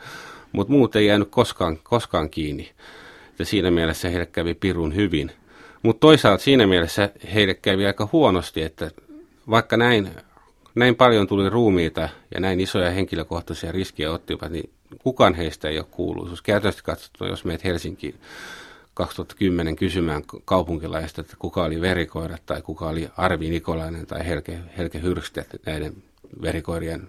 mutta 0.51 0.73
muut 0.73 0.95
ei 0.95 1.05
jäänyt 1.05 1.29
koskaan, 1.31 1.77
koskaan 1.83 2.29
kiinni. 2.29 2.71
Ja 3.39 3.45
siinä 3.45 3.71
mielessä 3.71 4.09
heille 4.09 4.25
kävi 4.25 4.53
pirun 4.53 4.95
hyvin. 4.95 5.31
Mutta 5.83 5.99
toisaalta 5.99 6.43
siinä 6.43 6.67
mielessä 6.67 7.09
heille 7.33 7.53
kävi 7.53 7.85
aika 7.85 8.09
huonosti, 8.11 8.63
että 8.63 8.91
vaikka 9.49 9.77
näin, 9.77 10.09
näin 10.77 10.95
paljon 10.95 11.27
tuli 11.27 11.49
ruumiita 11.49 12.09
ja 12.33 12.39
näin 12.39 12.59
isoja 12.59 12.91
henkilökohtaisia 12.91 13.71
riskejä 13.71 14.11
ottivat, 14.11 14.51
niin 14.51 14.69
kukaan 15.03 15.33
heistä 15.33 15.69
ei 15.69 15.77
ole 15.77 15.87
kuullut. 15.91 16.29
Jos 16.29 16.41
käytännössä 16.41 16.83
katsottuna, 16.83 17.29
jos 17.29 17.45
meet 17.45 17.63
Helsinkiin 17.63 18.15
2010 18.93 19.75
kysymään 19.75 20.23
kaupunkilaista, 20.45 21.21
että 21.21 21.35
kuka 21.39 21.63
oli 21.63 21.81
verikoirat 21.81 22.45
tai 22.45 22.61
kuka 22.61 22.89
oli 22.89 23.09
Arvi 23.17 23.49
Nikolainen 23.49 24.05
tai 24.05 24.27
Helke, 24.27 24.59
Helke 24.77 25.01
Hyrstet, 25.01 25.47
näiden 25.65 26.03
verikoirien 26.41 27.07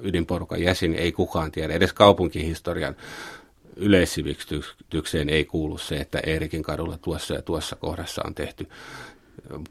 ydinporukan 0.00 0.62
jäsen, 0.62 0.94
ei 0.94 1.12
kukaan 1.12 1.52
tiedä. 1.52 1.74
Edes 1.74 1.92
kaupunkihistorian 1.92 2.96
yleissivistykseen 3.76 5.28
ei 5.28 5.44
kuulu 5.44 5.78
se, 5.78 5.96
että 5.96 6.20
Eerikin 6.26 6.62
kadulla 6.62 6.98
tuossa 7.02 7.34
ja 7.34 7.42
tuossa 7.42 7.76
kohdassa 7.76 8.22
on 8.26 8.34
tehty 8.34 8.68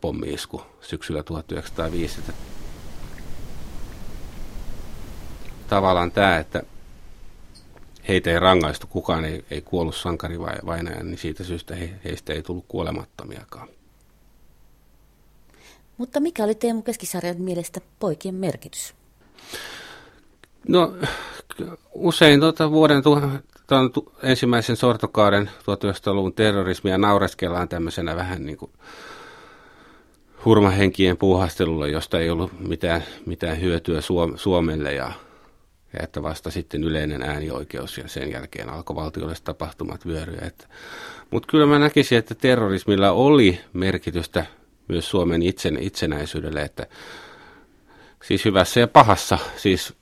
pommiisku 0.01 0.61
syksyllä 0.81 1.23
1905. 1.23 2.21
Tavallaan 5.67 6.11
tämä, 6.11 6.37
että 6.37 6.63
heitä 8.07 8.29
ei 8.29 8.39
rangaistu, 8.39 8.87
kukaan 8.87 9.25
ei, 9.25 9.45
ei 9.51 9.61
kuollut 9.61 9.95
sankarivainajan, 9.95 11.07
niin 11.07 11.17
siitä 11.17 11.43
syystä 11.43 11.75
he, 11.75 11.89
heistä 12.03 12.33
ei 12.33 12.41
tullut 12.41 12.65
kuolemattomiakaan. 12.67 13.67
Mutta 15.97 16.19
mikä 16.19 16.43
oli 16.43 16.55
Teemu 16.55 16.81
Keskisarjan 16.81 17.41
mielestä 17.41 17.81
poikien 17.99 18.35
merkitys? 18.35 18.93
No 20.67 20.93
usein 21.93 22.39
tuota, 22.39 22.71
vuoden 22.71 23.03
tuon 23.67 23.91
ensimmäisen 24.23 24.75
sortokauden 24.75 25.49
1900-luvun 25.61 26.33
terrorismia 26.33 26.97
naureskellaan 26.97 27.69
tämmöisenä 27.69 28.15
vähän 28.15 28.45
niin 28.45 28.57
kuin 28.57 28.71
hurmahenkien 30.45 31.17
puuhastelulla, 31.17 31.87
josta 31.87 32.19
ei 32.19 32.29
ollut 32.29 32.59
mitään, 32.67 33.03
mitään 33.25 33.61
hyötyä 33.61 33.99
Suomelle 34.35 34.93
ja 34.93 35.11
ja 35.97 36.03
että 36.03 36.23
vasta 36.23 36.51
sitten 36.51 36.83
yleinen 36.83 37.23
äänioikeus 37.23 37.97
ja 37.97 38.07
sen 38.07 38.31
jälkeen 38.31 38.69
alkoi 38.69 38.95
valtiolliset 38.95 39.43
tapahtumat 39.43 40.05
vyöryä. 40.07 40.51
Mutta 41.31 41.47
kyllä 41.51 41.65
mä 41.65 41.79
näkisin, 41.79 42.17
että 42.17 42.35
terrorismilla 42.35 43.11
oli 43.11 43.59
merkitystä 43.73 44.45
myös 44.87 45.09
Suomen 45.09 45.41
itsen, 45.41 45.77
itsenäisyydelle, 45.81 46.61
että 46.61 46.87
siis 48.23 48.45
hyvässä 48.45 48.79
ja 48.79 48.87
pahassa, 48.87 49.37
siis 49.57 49.93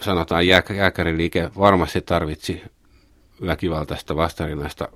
sanotaan 0.00 0.46
jääkäriliike 0.76 1.50
varmasti 1.58 2.00
tarvitsi 2.00 2.62
väkivaltaista 3.46 4.16
vastarinnaista 4.16 4.88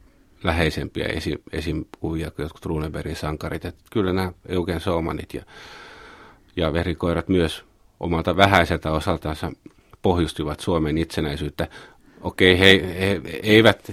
läheisempiä 0.45 1.07
esim, 1.07 1.39
esinkuvia 1.53 2.31
kuin 2.31 2.45
jotkut 2.45 2.67
Runebergin 2.67 3.17
sankarit. 3.17 3.65
Että 3.65 3.85
kyllä 3.93 4.13
nämä 4.13 4.33
Eugen 4.49 4.81
Soomanit 4.81 5.35
ja, 5.35 5.43
ja 6.57 6.73
verikoirat 6.73 7.29
myös 7.29 7.65
omalta 8.01 8.37
vähäiseltä 8.37 8.93
osaltansa 8.93 9.53
pohjustivat 10.03 10.61
Suomen 10.61 10.99
itsenäisyyttä. 10.99 11.69
Okei, 12.21 12.59
he, 12.59 12.65
he, 13.01 13.21
he 13.25 13.41
eivät, 13.43 13.93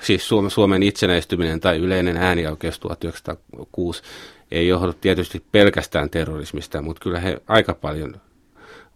siis 0.00 0.28
Suomen 0.48 0.82
itsenäistyminen 0.82 1.60
tai 1.60 1.76
yleinen 1.76 2.16
äänioikeus 2.16 2.78
1906 2.78 4.02
ei 4.50 4.68
johdu 4.68 4.92
tietysti 4.92 5.44
pelkästään 5.52 6.10
terrorismista, 6.10 6.82
mutta 6.82 7.02
kyllä 7.02 7.20
he 7.20 7.42
aika 7.48 7.74
paljon 7.74 8.20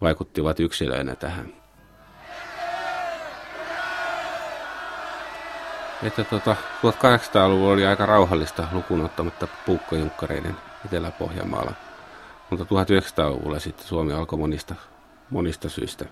vaikuttivat 0.00 0.60
yksilöinä 0.60 1.14
tähän. 1.14 1.52
Että 6.02 6.24
tota, 6.24 6.56
1800-luvulla 6.82 7.72
oli 7.72 7.86
aika 7.86 8.06
rauhallista 8.06 8.68
lukuun 8.72 9.04
ottamatta 9.04 9.48
puukkojunkkareiden 9.66 10.56
Etelä-Pohjanmaalla. 10.86 11.72
Mutta 12.50 12.64
1900-luvulla 12.64 13.58
sitten 13.58 13.86
Suomi 13.86 14.12
alkoi 14.12 14.38
monista, 14.38 14.74
monista 15.30 15.68
syistä 15.68 16.04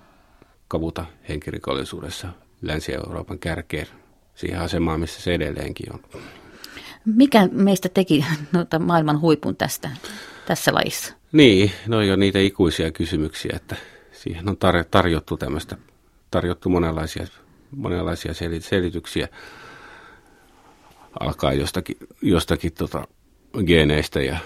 kavuta 0.75 1.05
henkirikollisuudessa 1.29 2.29
Länsi-Euroopan 2.63 3.39
kärkeen 3.39 3.87
siihen 4.35 4.61
asemaan, 4.61 5.01
missä 5.01 5.23
se 5.23 5.35
edelleenkin 5.35 5.93
on. 5.93 6.01
Mikä 7.05 7.49
meistä 7.53 7.89
teki 7.89 8.25
noita 8.53 8.79
maailman 8.79 9.21
huipun 9.21 9.57
tästä, 9.57 9.91
tässä 10.47 10.75
lajissa? 10.75 11.15
Niin, 11.33 11.73
no 11.87 12.03
jo 12.03 12.17
niitä 12.17 12.39
ikuisia 12.39 12.91
kysymyksiä, 12.91 13.53
että 13.57 13.77
siihen 14.13 14.49
on 14.49 14.55
tar- 14.55 14.87
tarjottu 14.91 15.37
tämmöistä, 15.37 15.77
tarjottu 16.31 16.69
monenlaisia, 16.69 17.27
monenlaisia 17.77 18.33
sel- 18.33 18.61
selityksiä. 18.61 19.29
Alkaa 21.21 21.53
jostakin, 21.53 21.97
jostakin 22.23 22.73
tota, 22.73 23.09
geeneistä 23.67 24.21
ja 24.21 24.39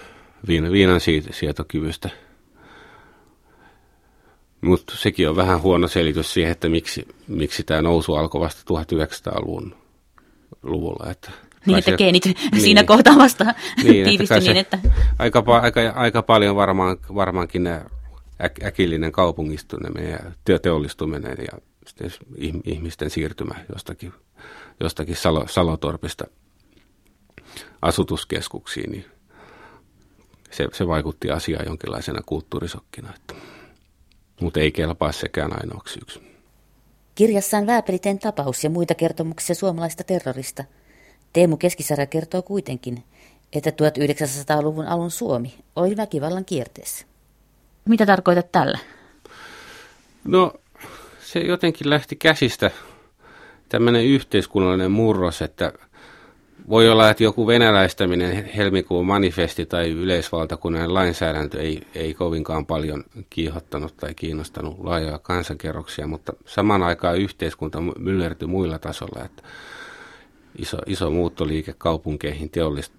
viinan, 0.49 0.73
viinan 0.73 1.01
sietokyvystä– 1.31 2.11
mutta 4.61 4.93
sekin 4.97 5.29
on 5.29 5.37
vähän 5.37 5.63
huono 5.63 5.89
selitys 5.89 6.35
siihen, 6.35 6.53
että 6.53 6.69
miksi, 6.69 7.09
miksi 7.29 7.63
tämä 7.63 7.83
nousu 7.83 8.15
alkoi 8.15 8.41
vasta 8.41 8.75
1900-luvun 8.75 9.75
luvulla. 10.63 11.11
Että 11.11 11.31
niin, 11.67 11.79
että 11.79 11.93
geenit 11.93 12.25
niin, 12.25 12.61
siinä 12.61 12.85
kohtaa 12.85 13.17
vasta 13.19 13.45
niin, 13.85 14.05
tiivistyi 14.09 14.41
niin, 14.41 14.57
että... 14.57 14.79
Aika, 15.19 15.45
aika, 15.63 15.81
aika 15.95 16.23
paljon 16.23 16.57
varmaan, 16.57 16.97
varmaankin 17.15 17.65
ne 17.65 17.83
äk, 18.45 18.65
äkillinen 18.65 19.13
kaupungistuminen 19.13 20.11
ja 20.49 20.59
teollistuminen 20.59 21.37
ja 21.53 21.59
ihmisten 22.65 23.11
siirtymä 23.11 23.55
jostakin, 23.73 24.13
jostakin 24.81 25.17
Salo, 25.17 25.45
Salotorpista 25.49 26.25
asutuskeskuksiin, 27.83 28.91
niin 28.91 29.05
se, 30.51 30.69
se 30.73 30.87
vaikutti 30.87 31.31
asiaan 31.31 31.67
jonkinlaisena 31.67 32.21
kulttuurisokkina. 32.27 33.15
Että 33.15 33.35
mutta 34.41 34.61
ei 34.61 34.73
kelpaa 34.73 35.13
sekään 35.13 35.61
ainoaksi 35.61 35.99
yksi. 36.03 36.21
Kirjassaan 37.15 37.67
Vääpeliten 37.67 38.19
tapaus 38.19 38.65
ja 38.65 38.71
muita 38.71 38.95
kertomuksia 38.95 39.55
suomalaista 39.55 40.05
terrorista. 40.05 40.65
Teemu 41.33 41.57
Keskisarja 41.57 42.07
kertoo 42.07 42.43
kuitenkin, 42.43 43.05
että 43.53 43.71
1900-luvun 43.71 44.87
alun 44.87 45.11
Suomi 45.11 45.55
oli 45.77 45.97
väkivallan 45.97 46.45
kierteessä. 46.45 47.07
Mitä 47.85 48.07
tarkoitat 48.07 48.53
tällä? 48.53 48.79
No, 50.25 50.53
se 51.21 51.41
jotenkin 51.41 51.91
lähti 51.91 52.17
käsistä 52.17 52.71
tämmöinen 53.69 54.05
yhteiskunnallinen 54.05 54.91
murros, 54.91 55.43
että 55.43 55.73
voi 56.69 56.89
olla, 56.89 57.11
että 57.11 57.23
joku 57.23 57.47
venäläistäminen, 57.47 58.45
helmikuun 58.57 59.07
manifesti 59.07 59.67
tai 59.67 59.91
yleisvaltakunnan 59.91 60.95
lainsäädäntö 60.95 61.61
ei, 61.61 61.87
ei 61.95 62.15
kovinkaan 62.15 62.67
paljon 62.67 63.05
kiihottanut 63.31 63.97
tai 63.97 64.15
kiinnostanut 64.15 64.79
laajoja 64.79 65.19
kansankerroksia, 65.19 66.07
mutta 66.07 66.33
saman 66.47 66.83
aikaan 66.83 67.19
yhteiskunta 67.19 67.81
myllertyi 67.81 68.49
muilla 68.49 68.79
tasolla, 68.79 69.25
että 69.25 69.43
iso, 70.59 70.79
iso 70.87 71.11
muuttoliike 71.11 71.75
kaupunkeihin, 71.79 72.51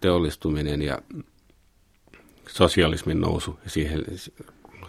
teollistuminen 0.02 0.82
ja 0.82 1.00
sosialismin 2.50 3.22
nousu 3.22 3.60
ja 3.64 3.70
siihen, 3.70 4.06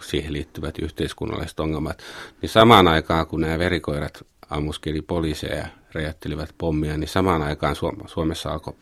siihen 0.01 0.33
liittyvät 0.33 0.79
yhteiskunnalliset 0.79 1.59
ongelmat, 1.59 2.03
niin 2.41 2.49
samaan 2.49 2.87
aikaan 2.87 3.27
kun 3.27 3.41
nämä 3.41 3.59
verikoirat 3.59 4.25
ammuskeli 4.49 5.01
poliiseja 5.01 5.67
räjäyttelivät 5.93 6.55
pommia, 6.57 6.97
niin 6.97 7.07
samaan 7.07 7.41
aikaan 7.41 7.75
Suomessa 8.05 8.51
alkoi 8.51 8.73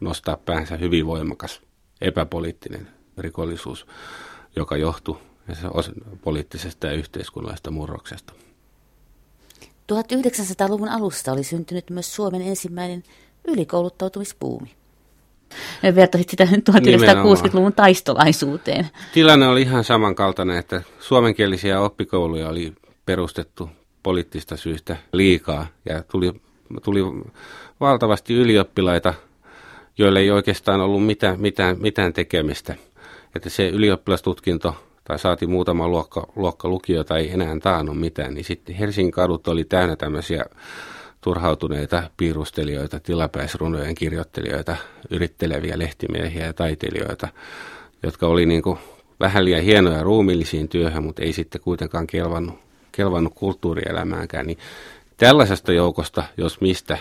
nostaa 0.00 0.36
päänsä 0.36 0.76
hyvin 0.76 1.06
voimakas 1.06 1.60
epäpoliittinen 2.00 2.88
rikollisuus, 3.18 3.86
joka 4.56 4.76
johtui 4.76 5.18
poliittisesta 6.22 6.86
ja 6.86 6.92
yhteiskunnallisesta 6.92 7.70
murroksesta. 7.70 8.32
1900-luvun 9.92 10.88
alusta 10.88 11.32
oli 11.32 11.44
syntynyt 11.44 11.90
myös 11.90 12.14
Suomen 12.14 12.42
ensimmäinen 12.42 13.02
ylikouluttautumispuumi. 13.44 14.70
Vertaisit 15.94 16.28
sitä 16.28 16.44
1960-luvun 16.44 17.72
taistolaisuuteen. 17.72 18.88
Tilanne 19.14 19.48
oli 19.48 19.62
ihan 19.62 19.84
samankaltainen, 19.84 20.58
että 20.58 20.82
suomenkielisiä 21.00 21.80
oppikouluja 21.80 22.48
oli 22.48 22.72
perustettu 23.06 23.70
poliittista 24.02 24.56
syistä 24.56 24.96
liikaa 25.12 25.66
ja 25.88 26.02
tuli 26.02 26.32
tuli 26.84 27.00
valtavasti 27.80 28.34
ylioppilaita, 28.34 29.14
joille 29.98 30.20
ei 30.20 30.30
oikeastaan 30.30 30.80
ollut 30.80 31.06
mitään, 31.06 31.40
mitään, 31.40 31.76
mitään 31.80 32.12
tekemistä. 32.12 32.74
Että 33.36 33.50
se 33.50 33.68
ylioppilastutkinto 33.68 34.74
tai 35.04 35.18
saatiin 35.18 35.50
muutama 35.50 35.88
luokka, 35.88 36.26
luokka 36.36 36.68
lukio 36.68 37.04
tai 37.04 37.20
ei 37.20 37.32
enää 37.32 37.60
taannut 37.62 38.00
mitään, 38.00 38.34
niin 38.34 38.44
sitten 38.44 38.74
Helsingin 38.74 39.12
kadut 39.12 39.48
oli 39.48 39.64
täynnä 39.64 39.96
tämmöisiä 39.96 40.44
turhautuneita 41.20 42.02
piirustelijoita, 42.16 43.00
tilapäisrunojen 43.00 43.94
kirjoittelijoita, 43.94 44.76
yritteleviä 45.10 45.78
lehtimiehiä 45.78 46.46
ja 46.46 46.52
taiteilijoita, 46.52 47.28
jotka 48.02 48.26
oli 48.26 48.46
niin 48.46 48.62
kuin 48.62 48.78
vähän 49.20 49.44
liian 49.44 49.62
hienoja 49.62 50.02
ruumillisiin 50.02 50.68
työhön, 50.68 51.02
mutta 51.04 51.22
ei 51.22 51.32
sitten 51.32 51.60
kuitenkaan 51.60 52.06
kelvannut, 52.06 52.58
kelvannut 52.92 53.34
kulttuurielämäänkään. 53.34 54.46
Niin 54.46 54.58
tällaisesta 55.18 55.72
joukosta, 55.72 56.24
jos 56.36 56.60
mistä, 56.60 56.98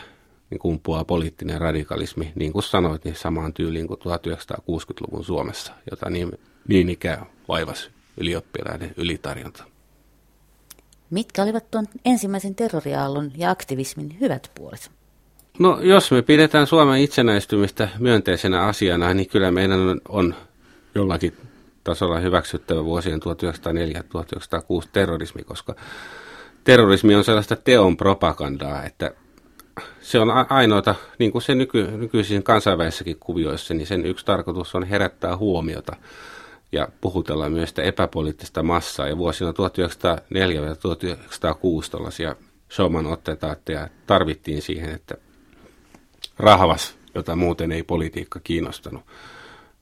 niin 0.49 0.59
kumpuaa 0.59 1.05
poliittinen 1.05 1.61
radikalismi, 1.61 2.31
niin 2.35 2.53
kuin 2.53 2.63
sanoit, 2.63 3.05
niin 3.05 3.15
samaan 3.15 3.53
tyyliin 3.53 3.87
kuin 3.87 3.99
1960-luvun 3.99 5.25
Suomessa, 5.25 5.73
jota 5.91 6.09
niin, 6.09 6.31
niin 6.67 6.89
ikään 6.89 7.25
vaivasi 7.47 7.89
ylioppilaiden 8.17 8.93
ylitarjonta. 8.97 9.63
Mitkä 11.09 11.43
olivat 11.43 11.71
tuon 11.71 11.85
ensimmäisen 12.05 12.55
terroriaallon 12.55 13.31
ja 13.37 13.49
aktivismin 13.49 14.17
hyvät 14.19 14.51
puolet? 14.55 14.91
No 15.59 15.79
jos 15.81 16.11
me 16.11 16.21
pidetään 16.21 16.67
Suomen 16.67 17.01
itsenäistymistä 17.01 17.89
myönteisenä 17.99 18.61
asiana, 18.61 19.13
niin 19.13 19.29
kyllä 19.29 19.51
meidän 19.51 19.79
on, 19.79 20.01
on 20.09 20.35
jollakin 20.95 21.37
tasolla 21.83 22.19
hyväksyttävä 22.19 22.85
vuosien 22.85 23.19
1904-1906 24.83 24.87
terrorismi, 24.91 25.43
koska 25.43 25.75
terrorismi 26.67 27.15
on 27.15 27.23
sellaista 27.23 27.55
teon 27.55 27.97
propagandaa, 27.97 28.83
että 28.83 29.11
se 30.01 30.19
on 30.19 30.31
ainoata, 30.49 30.95
niin 31.19 31.31
kuin 31.31 31.41
se 31.41 31.55
nyky, 31.55 31.91
nykyisin 31.91 32.43
kansainvälisessäkin 32.43 33.17
kuvioissa, 33.19 33.73
niin 33.73 33.87
sen 33.87 34.05
yksi 34.05 34.25
tarkoitus 34.25 34.75
on 34.75 34.83
herättää 34.83 35.37
huomiota 35.37 35.95
ja 36.71 36.87
puhutella 37.01 37.49
myös 37.49 37.69
sitä 37.69 37.81
epäpoliittista 37.83 38.63
massaa. 38.63 39.07
Ja 39.07 39.17
vuosina 39.17 39.51
1904-1906 39.51 39.55
tällaisia 41.91 42.35
showman 42.71 43.07
ottetaatteja 43.07 43.87
tarvittiin 44.07 44.61
siihen, 44.61 44.89
että 44.89 45.15
rahvas, 46.39 46.97
jota 47.15 47.35
muuten 47.35 47.71
ei 47.71 47.83
politiikka 47.83 48.39
kiinnostanut, 48.43 49.03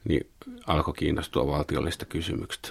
niin 0.03 0.27
alkoi 0.67 0.93
kiinnostua 0.93 1.47
valtiollista 1.47 2.05
kysymyksistä. 2.05 2.69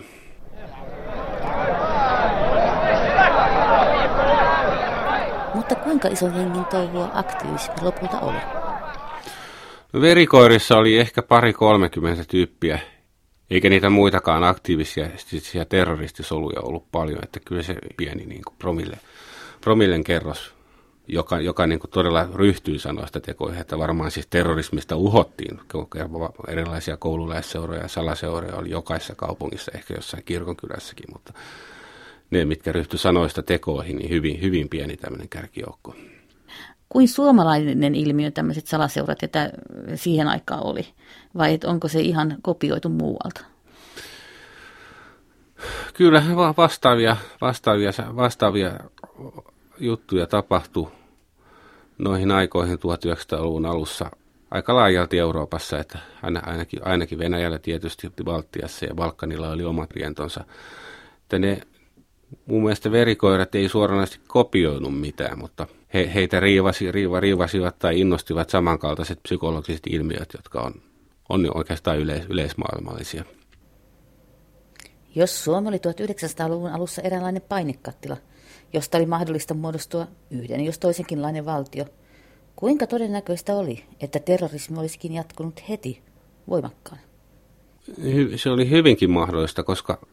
Mutta 5.54 5.74
kuinka 5.74 6.08
iso 6.08 6.30
hengin 6.30 6.64
touhua 6.64 7.10
aktivismi 7.14 7.74
lopulta 7.82 8.20
oli? 8.20 8.38
No, 9.92 10.00
verikoirissa 10.00 10.76
oli 10.76 10.98
ehkä 10.98 11.22
pari 11.22 11.52
kolmekymmentä 11.52 12.24
tyyppiä, 12.24 12.78
eikä 13.50 13.68
niitä 13.68 13.90
muitakaan 13.90 14.44
aktiivisia 14.44 15.08
terroristisoluja 15.68 16.60
ollut 16.60 16.90
paljon, 16.92 17.18
että 17.22 17.40
kyllä 17.44 17.62
se 17.62 17.74
pieni 17.96 18.26
niin 18.26 18.42
kuin 18.44 18.56
promille, 18.58 18.98
promillen 19.60 20.04
kerros, 20.04 20.54
joka, 21.08 21.40
joka 21.40 21.66
niin 21.66 21.78
kuin 21.78 21.90
todella 21.90 22.28
ryhtyi 22.34 22.78
sanoista 22.78 23.20
tekoihin, 23.20 23.60
että 23.60 23.78
varmaan 23.78 24.10
siis 24.10 24.26
terrorismista 24.26 24.96
uhottiin. 24.96 25.60
Erilaisia 26.48 26.96
koululaisseuroja 26.96 27.82
ja 27.82 27.88
salaseuroja 27.88 28.56
oli 28.56 28.70
jokaisessa 28.70 29.14
kaupungissa, 29.14 29.72
ehkä 29.74 29.94
jossain 29.94 30.24
kirkonkylässäkin, 30.24 31.06
mutta 31.12 31.32
ne, 32.34 32.44
mitkä 32.44 32.72
ryhtyi 32.72 32.98
sanoista 32.98 33.42
tekoihin, 33.42 33.96
niin 33.96 34.10
hyvin, 34.10 34.40
hyvin 34.40 34.68
pieni 34.68 34.96
tämmöinen 34.96 35.28
kärkijoukko. 35.28 35.94
Kuin 36.88 37.08
suomalainen 37.08 37.94
ilmiö 37.94 38.30
tämmöiset 38.30 38.66
salaseurat, 38.66 39.22
että 39.22 39.50
siihen 39.94 40.28
aikaan 40.28 40.66
oli? 40.66 40.86
Vai 41.38 41.58
onko 41.64 41.88
se 41.88 42.00
ihan 42.00 42.36
kopioitu 42.42 42.88
muualta? 42.88 43.40
Kyllä 45.94 46.22
vastaavia, 46.56 47.16
vastaavia, 47.40 47.90
vastaavia 48.16 48.70
juttuja 49.80 50.26
tapahtui 50.26 50.92
noihin 51.98 52.30
aikoihin 52.30 52.78
1900-luvun 52.78 53.66
alussa 53.66 54.10
aika 54.50 54.74
laajalti 54.74 55.18
Euroopassa, 55.18 55.78
että 55.78 55.98
ainakin, 56.22 56.86
ainakin 56.86 57.18
Venäjällä 57.18 57.58
tietysti 57.58 58.10
Baltiassa 58.24 58.84
ja 58.84 58.94
Balkanilla 58.94 59.50
oli 59.50 59.64
omat 59.64 59.92
rientonsa. 59.92 60.44
Että 61.22 61.38
ne 61.38 61.60
mun 62.46 62.62
mielestä 62.62 62.92
verikoirat 62.92 63.54
ei 63.54 63.68
suoranaisesti 63.68 64.20
kopioinut 64.28 65.00
mitään, 65.00 65.38
mutta 65.38 65.66
he, 65.94 66.10
heitä 66.14 66.40
riivasi, 66.40 66.92
riiva, 66.92 67.20
riivasivat 67.20 67.78
tai 67.78 68.00
innostivat 68.00 68.50
samankaltaiset 68.50 69.22
psykologiset 69.22 69.82
ilmiöt, 69.90 70.28
jotka 70.36 70.60
on, 70.60 70.74
on 71.28 71.56
oikeastaan 71.56 71.98
yleis, 71.98 72.24
yleismaailmallisia. 72.28 73.24
Jos 75.14 75.44
Suomi 75.44 75.68
oli 75.68 75.76
1900-luvun 75.76 76.70
alussa 76.70 77.02
eräänlainen 77.02 77.42
painekattila, 77.42 78.16
josta 78.72 78.98
oli 78.98 79.06
mahdollista 79.06 79.54
muodostua 79.54 80.06
yhden 80.30 80.64
jos 80.64 80.78
toisenkinlainen 80.78 81.44
valtio, 81.44 81.84
kuinka 82.56 82.86
todennäköistä 82.86 83.54
oli, 83.54 83.84
että 84.00 84.18
terrorismi 84.18 84.78
olisikin 84.78 85.12
jatkunut 85.12 85.68
heti 85.68 86.02
voimakkaan? 86.48 87.00
Se 88.36 88.50
oli 88.50 88.70
hyvinkin 88.70 89.10
mahdollista, 89.10 89.62
koska 89.62 90.06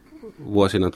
vuosina 0.46 0.88
1904-1906 0.88 0.92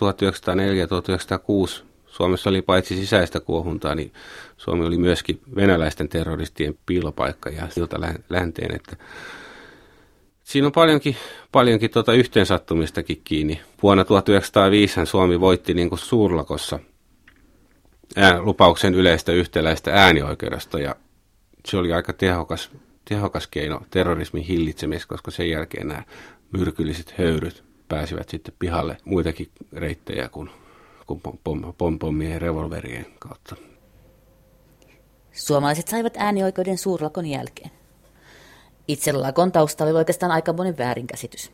Suomessa 2.08 2.50
oli 2.50 2.62
paitsi 2.62 2.96
sisäistä 2.96 3.40
kuohuntaa, 3.40 3.96
niin 3.96 4.14
Suomi 4.58 4.86
oli 4.86 4.98
myöskin 4.98 5.42
venäläisten 5.56 6.10
terroristien 6.10 6.78
piilopaikka 6.86 7.50
ja 7.50 7.68
siltä 7.70 7.98
länteen, 8.30 8.76
että 8.76 8.96
Siinä 10.44 10.68
on 10.68 10.72
paljonkin, 10.72 11.16
paljonkin 11.52 11.92
tuota 11.92 12.14
yhteensattumistakin 12.14 13.22
kiinni. 13.24 13.62
Vuonna 13.84 14.06
1905 14.06 15.06
Suomi 15.06 15.40
voitti 15.40 15.74
niin 15.74 15.90
kuin 15.90 16.00
suurlakossa 16.00 16.80
lupauksen 18.40 18.94
yleistä 18.94 19.32
yhtäläistä 19.32 19.94
äänioikeudesta 19.94 20.80
ja 20.80 20.96
se 21.66 21.78
oli 21.78 21.94
aika 21.94 22.14
tehokas, 22.14 22.72
tehokas 23.06 23.48
keino 23.48 23.82
terrorismin 23.90 24.44
hillitsemisessä, 24.44 25.08
koska 25.08 25.32
sen 25.32 25.50
jälkeen 25.50 25.88
nämä 25.88 26.04
myrkylliset 26.52 27.14
höyryt 27.18 27.64
pääsivät 27.88 28.30
sitten 28.30 28.54
pihalle 28.60 28.98
muitakin 29.06 29.52
reittejä 29.74 30.30
kuin, 30.30 30.50
kuin 31.08 31.22
pom, 31.78 32.00
pom, 32.00 32.22
ja 32.22 32.40
revolverien 32.40 33.06
kautta. 33.20 33.56
Suomalaiset 35.32 35.88
saivat 35.88 36.14
äänioikeuden 36.18 36.78
suurlakon 36.78 37.26
jälkeen. 37.26 37.72
Itse 38.88 39.12
lakon 39.12 39.52
taustalla 39.52 39.92
oli 39.92 39.98
oikeastaan 39.98 40.32
aika 40.32 40.54
monen 40.54 40.78
väärinkäsitys. 40.78 41.52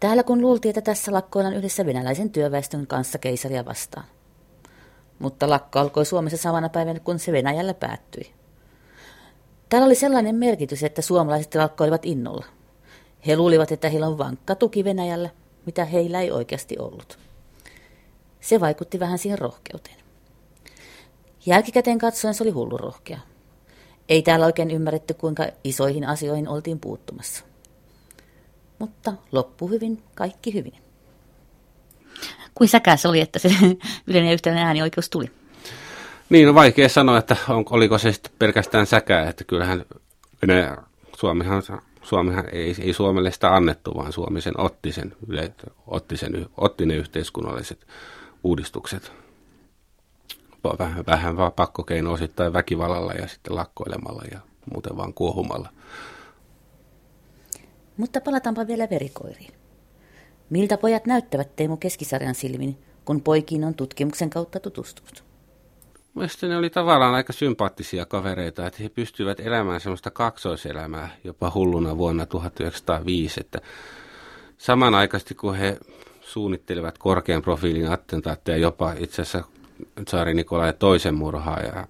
Täällä 0.00 0.22
kun 0.22 0.40
luultiin, 0.40 0.70
että 0.70 0.80
tässä 0.80 1.12
lakkoillaan 1.12 1.56
yhdessä 1.56 1.86
venäläisen 1.86 2.30
työväestön 2.30 2.86
kanssa 2.86 3.18
keisaria 3.18 3.64
vastaan. 3.64 4.04
Mutta 5.18 5.50
lakko 5.50 5.78
alkoi 5.78 6.06
Suomessa 6.06 6.36
samana 6.36 6.68
päivänä, 6.68 7.00
kun 7.00 7.18
se 7.18 7.32
Venäjällä 7.32 7.74
päättyi. 7.74 8.32
Täällä 9.68 9.86
oli 9.86 9.94
sellainen 9.94 10.34
merkitys, 10.34 10.82
että 10.82 11.02
suomalaiset 11.02 11.54
lakkoilivat 11.54 12.04
innolla. 12.04 12.44
He 13.26 13.36
luulivat, 13.36 13.72
että 13.72 13.88
heillä 13.88 14.06
on 14.06 14.18
vankka 14.18 14.54
tuki 14.54 14.84
Venäjällä, 14.84 15.30
mitä 15.66 15.84
heillä 15.84 16.20
ei 16.20 16.30
oikeasti 16.30 16.78
ollut. 16.78 17.18
Se 18.40 18.60
vaikutti 18.60 19.00
vähän 19.00 19.18
siihen 19.18 19.38
rohkeuteen. 19.38 19.96
Jälkikäteen 21.46 21.98
katsoen 21.98 22.34
se 22.34 22.42
oli 22.44 22.50
hullu 22.50 22.76
rohkea. 22.76 23.18
Ei 24.08 24.22
täällä 24.22 24.46
oikein 24.46 24.70
ymmärretty, 24.70 25.14
kuinka 25.14 25.46
isoihin 25.64 26.08
asioihin 26.08 26.48
oltiin 26.48 26.80
puuttumassa. 26.80 27.44
Mutta 28.78 29.12
loppu 29.32 29.68
hyvin, 29.68 30.02
kaikki 30.14 30.54
hyvin. 30.54 30.74
Kuin 32.54 32.68
säkää 32.68 32.96
se 32.96 33.08
oli, 33.08 33.20
että 33.20 33.38
se 33.38 33.48
yleinen 34.06 34.28
ja 34.28 34.32
yhtenäinen 34.32 34.66
äänioikeus 34.66 35.10
tuli? 35.10 35.30
Niin, 36.30 36.48
on 36.48 36.54
vaikea 36.54 36.88
sanoa, 36.88 37.18
että 37.18 37.36
on, 37.48 37.64
oliko 37.70 37.98
se 37.98 38.12
sitten 38.12 38.32
pelkästään 38.38 38.86
säkää, 38.86 39.28
että 39.28 39.44
kyllähän 39.44 39.84
Venäjä, 40.42 40.76
Suomihan 41.16 41.62
Suomihan 42.04 42.44
ei, 42.52 42.74
ei 42.80 42.92
Suomelle 42.92 43.30
sitä 43.30 43.54
annettu, 43.54 43.94
vaan 43.94 44.12
Suomi 44.12 44.40
sen 44.40 44.60
otti, 44.60 44.92
sen, 44.92 45.16
otti, 45.86 46.16
sen, 46.16 46.46
otti 46.56 46.86
ne 46.86 46.94
yhteiskunnalliset 46.96 47.86
uudistukset 48.44 49.12
vähän, 50.78 51.06
vähän 51.06 51.36
vaan 51.36 51.52
pakkokeino 51.52 52.12
osittain 52.12 52.52
väkivallalla 52.52 53.12
ja 53.12 53.28
sitten 53.28 53.54
lakkoilemalla 53.54 54.22
ja 54.30 54.40
muuten 54.72 54.96
vaan 54.96 55.14
kuohumalla. 55.14 55.68
Mutta 57.96 58.20
palataanpa 58.20 58.66
vielä 58.66 58.88
verikoiriin. 58.90 59.54
Miltä 60.50 60.78
pojat 60.78 61.06
näyttävät 61.06 61.56
Teemu 61.56 61.76
Keskisarjan 61.76 62.34
silmin, 62.34 62.78
kun 63.04 63.20
poikiin 63.20 63.64
on 63.64 63.74
tutkimuksen 63.74 64.30
kautta 64.30 64.60
tutustunut? 64.60 65.33
Mielestäni 66.14 66.50
ne 66.50 66.56
oli 66.56 66.70
tavallaan 66.70 67.14
aika 67.14 67.32
sympaattisia 67.32 68.06
kavereita, 68.06 68.66
että 68.66 68.82
he 68.82 68.88
pystyivät 68.88 69.40
elämään 69.40 69.80
semmoista 69.80 70.10
kaksoiselämää 70.10 71.08
jopa 71.24 71.52
hulluna 71.54 71.98
vuonna 71.98 72.26
1905, 72.26 73.40
että 73.40 73.60
samanaikaisesti 74.58 75.34
kun 75.34 75.56
he 75.56 75.78
suunnittelivat 76.20 76.98
korkean 76.98 77.42
profiilin 77.42 77.90
attentaatteja 77.90 78.58
jopa 78.58 78.92
itse 78.98 79.22
asiassa 79.22 79.44
Tsaari 80.04 80.34
Nikolai 80.34 80.72
toisen 80.72 81.14
murhaa 81.14 81.60
ja 81.60 81.86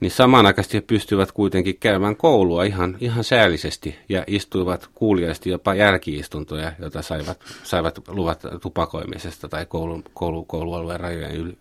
niin 0.00 0.10
samanaikaisesti 0.10 0.76
he 0.76 0.80
pystyivät 0.80 1.32
kuitenkin 1.32 1.78
käymään 1.78 2.16
koulua 2.16 2.64
ihan, 2.64 2.96
ihan 3.00 3.24
säällisesti 3.24 3.98
ja 4.08 4.24
istuivat 4.26 4.88
kuuliaisesti 4.94 5.50
jopa 5.50 5.74
jälkiistuntoja, 5.74 6.72
joita 6.78 7.02
saivat, 7.02 7.40
saivat 7.62 8.08
luvat 8.08 8.42
tupakoimisesta 8.62 9.48
tai 9.48 9.66
koulu, 9.66 10.02
koulu, 10.14 10.44
koulualueen 10.44 11.00
rajojen 11.00 11.36
yl, 11.36 11.52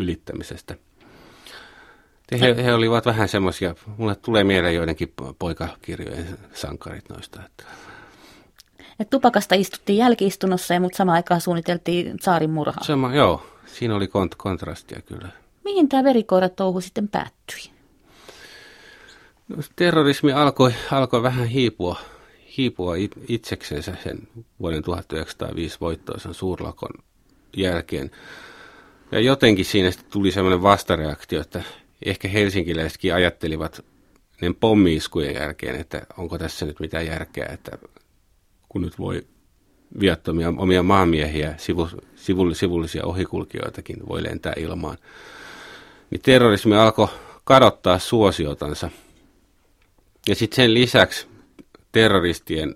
ylittämisestä. 0.00 0.74
He, 2.40 2.64
he 2.64 2.74
olivat 2.74 3.06
vähän 3.06 3.28
semmoisia, 3.28 3.74
mulle 3.96 4.14
tulee 4.14 4.44
mieleen 4.44 4.74
joidenkin 4.74 5.12
poikakirjojen 5.38 6.38
sankarit 6.52 7.08
noista. 7.08 7.40
Että. 7.46 7.64
Et 9.00 9.10
tupakasta 9.10 9.54
istuttiin 9.54 9.98
jälkiistunnossa, 9.98 10.80
mutta 10.80 10.96
samaan 10.96 11.16
aikaan 11.16 11.40
suunniteltiin 11.40 12.16
saarin 12.20 12.50
murhaa. 12.50 12.84
Sama, 12.84 13.14
joo, 13.14 13.46
siinä 13.66 13.96
oli 13.96 14.06
kont- 14.06 14.36
kontrastia 14.36 15.00
kyllä. 15.06 15.28
Mihin 15.64 15.88
tämä 15.88 16.04
verikoiratouhu 16.04 16.80
sitten 16.80 17.08
päättyi? 17.08 17.70
No, 19.48 19.56
terrorismi 19.76 20.32
alkoi, 20.32 20.74
alkoi 20.90 21.22
vähän 21.22 21.46
hiipua, 21.46 21.96
hiipua 22.56 22.94
itseksensä 23.28 23.96
sen 24.02 24.28
vuoden 24.60 24.82
1905 24.82 25.76
voittoisen 25.80 26.34
suurlakon 26.34 26.90
jälkeen. 27.56 28.10
Ja 29.12 29.20
jotenkin 29.20 29.64
siinä 29.64 29.90
tuli 30.10 30.32
sellainen 30.32 30.62
vastareaktio, 30.62 31.40
että 31.40 31.62
ehkä 32.04 32.28
helsinkiläisetkin 32.28 33.14
ajattelivat 33.14 33.84
ne 34.40 34.54
pommiiskujen 34.60 35.34
jälkeen, 35.34 35.76
että 35.76 36.06
onko 36.16 36.38
tässä 36.38 36.66
nyt 36.66 36.80
mitään 36.80 37.06
järkeä, 37.06 37.46
että 37.52 37.78
kun 38.68 38.82
nyt 38.82 38.98
voi 38.98 39.26
viattomia 40.00 40.52
omia 40.56 40.82
maamiehiä, 40.82 41.54
sivu, 41.56 41.88
sivullisia 42.52 43.04
ohikulkijoitakin 43.04 44.08
voi 44.08 44.22
lentää 44.22 44.52
ilmaan, 44.56 44.98
niin 46.10 46.20
terrorismi 46.22 46.76
alkoi 46.76 47.08
kadottaa 47.44 47.98
suosiotansa. 47.98 48.90
Ja 50.28 50.34
sitten 50.34 50.56
sen 50.56 50.74
lisäksi 50.74 51.26
terroristien, 51.92 52.74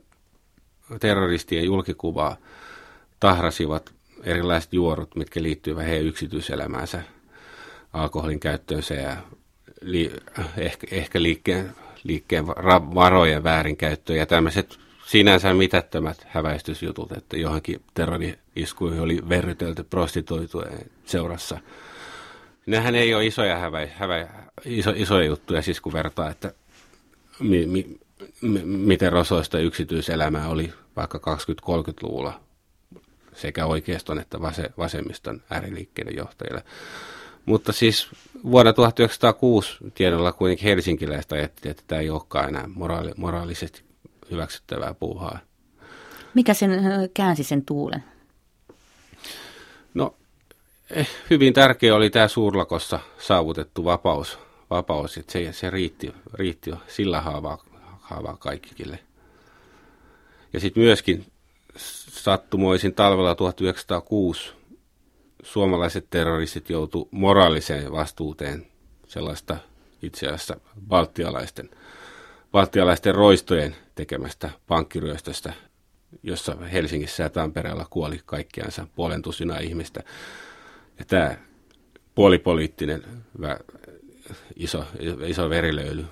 terroristien 1.00 1.64
julkikuvaa 1.64 2.36
tahrasivat 3.20 3.93
erilaiset 4.24 4.72
juorut, 4.72 5.16
mitkä 5.16 5.42
liittyvät 5.42 5.86
heidän 5.86 6.06
yksityiselämäänsä, 6.06 7.02
alkoholin 7.92 8.40
käyttöönsä 8.40 8.94
ja 8.94 9.16
li, 9.80 10.12
ehkä, 10.58 10.86
ehkä 10.90 11.22
liikkeen, 11.22 11.74
liikkeen 12.04 12.46
varojen 12.94 13.44
väärinkäyttöön 13.44 14.18
ja 14.18 14.26
tämmöiset 14.26 14.78
sinänsä 15.06 15.54
mitättömät 15.54 16.26
häväistysjutut, 16.28 17.12
että 17.12 17.36
johonkin 17.36 17.80
terrori-iskuihin 17.94 19.00
oli 19.00 19.18
verrytelty 19.28 19.82
prostituitujen 19.82 20.90
seurassa. 21.04 21.58
Nehän 22.66 22.94
ei 22.94 23.14
ole 23.14 23.26
isoja, 23.26 23.58
hävä, 23.58 23.86
hävä, 23.94 24.28
iso, 24.64 24.92
isoja 24.96 25.26
juttuja, 25.26 25.62
siis 25.62 25.80
kun 25.80 25.92
vertaa, 25.92 26.30
että 26.30 26.54
mi, 27.40 27.66
mi, 27.66 28.00
mi, 28.42 28.60
miten 28.64 29.12
rosoista 29.12 29.58
yksityiselämää 29.58 30.48
oli 30.48 30.72
vaikka 30.96 31.18
20-30-luvulla 31.18 32.40
sekä 33.34 33.66
oikeiston 33.66 34.18
että 34.18 34.40
vasemmiston 34.78 35.42
ääriliikkeiden 35.50 36.16
johtajille. 36.16 36.62
Mutta 37.46 37.72
siis 37.72 38.08
vuonna 38.50 38.72
1906 38.72 39.76
tiedolla 39.94 40.32
kuitenkin 40.32 40.68
helsinkiläistä 40.68 41.34
ajatteli, 41.34 41.70
että 41.70 41.82
tämä 41.86 42.00
ei 42.00 42.10
olekaan 42.10 42.48
enää 42.48 42.68
moraali, 42.74 43.10
moraalisesti 43.16 43.82
hyväksyttävää 44.30 44.94
puuhaa. 44.94 45.38
Mikä 46.34 46.54
sen 46.54 46.70
käänsi 47.14 47.44
sen 47.44 47.64
tuulen? 47.64 48.04
No, 49.94 50.14
eh, 50.90 51.08
hyvin 51.30 51.52
tärkeä 51.52 51.94
oli 51.94 52.10
tämä 52.10 52.28
suurlakossa 52.28 53.00
saavutettu 53.18 53.84
vapaus. 53.84 54.38
vapaus 54.70 55.18
että 55.18 55.32
se, 55.32 55.52
se 55.52 55.70
riitti, 55.70 56.14
riitti 56.34 56.70
jo 56.70 56.76
sillä 56.88 57.20
haavaa, 57.20 57.64
haavaa 58.00 58.36
kaikille. 58.36 58.98
Ja 60.52 60.60
sitten 60.60 60.82
myöskin 60.82 61.26
sattumoisin 61.76 62.94
talvella 62.94 63.34
1906 63.34 64.52
suomalaiset 65.42 66.06
terroristit 66.10 66.70
joutu 66.70 67.08
moraaliseen 67.10 67.92
vastuuteen 67.92 68.66
sellaista 69.06 69.56
itse 70.02 70.26
asiassa 70.26 70.60
baltialaisten, 70.88 71.70
baltialaisten 72.52 73.14
roistojen 73.14 73.76
tekemästä 73.94 74.50
pankkiryöstöstä, 74.66 75.52
jossa 76.22 76.56
Helsingissä 76.72 77.22
ja 77.22 77.30
Tampereella 77.30 77.86
kuoli 77.90 78.20
kaikkiansa 78.26 78.86
puolen 78.96 79.22
tusina 79.22 79.58
ihmistä. 79.58 80.02
Ja 80.98 81.04
tämä 81.04 81.36
puolipoliittinen 82.14 83.04
iso, 84.56 84.84
iso 85.26 85.50
verilöyly 85.50 86.04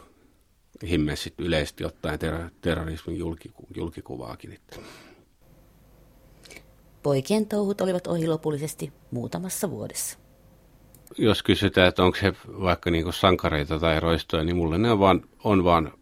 himmensi 0.89 1.35
yleisesti 1.39 1.85
ottaen 1.85 2.19
terrorismin 2.61 3.19
julkikuvaakin. 3.77 4.59
Poikien 7.03 7.47
touhut 7.47 7.81
olivat 7.81 8.07
ohi 8.07 8.27
lopullisesti 8.27 8.93
muutamassa 9.11 9.71
vuodessa. 9.71 10.19
Jos 11.19 11.43
kysytään, 11.43 11.89
että 11.89 12.03
onko 12.03 12.19
he 12.23 12.33
vaikka 12.47 12.91
niin 12.91 13.13
sankareita 13.13 13.79
tai 13.79 14.01
roistoja, 14.01 14.45
niin 14.45 14.57
mulle 14.57 14.79
ne 14.79 14.91
on 14.91 14.99
vaan, 14.99 15.23
on 15.45 15.65
vaan 15.65 15.93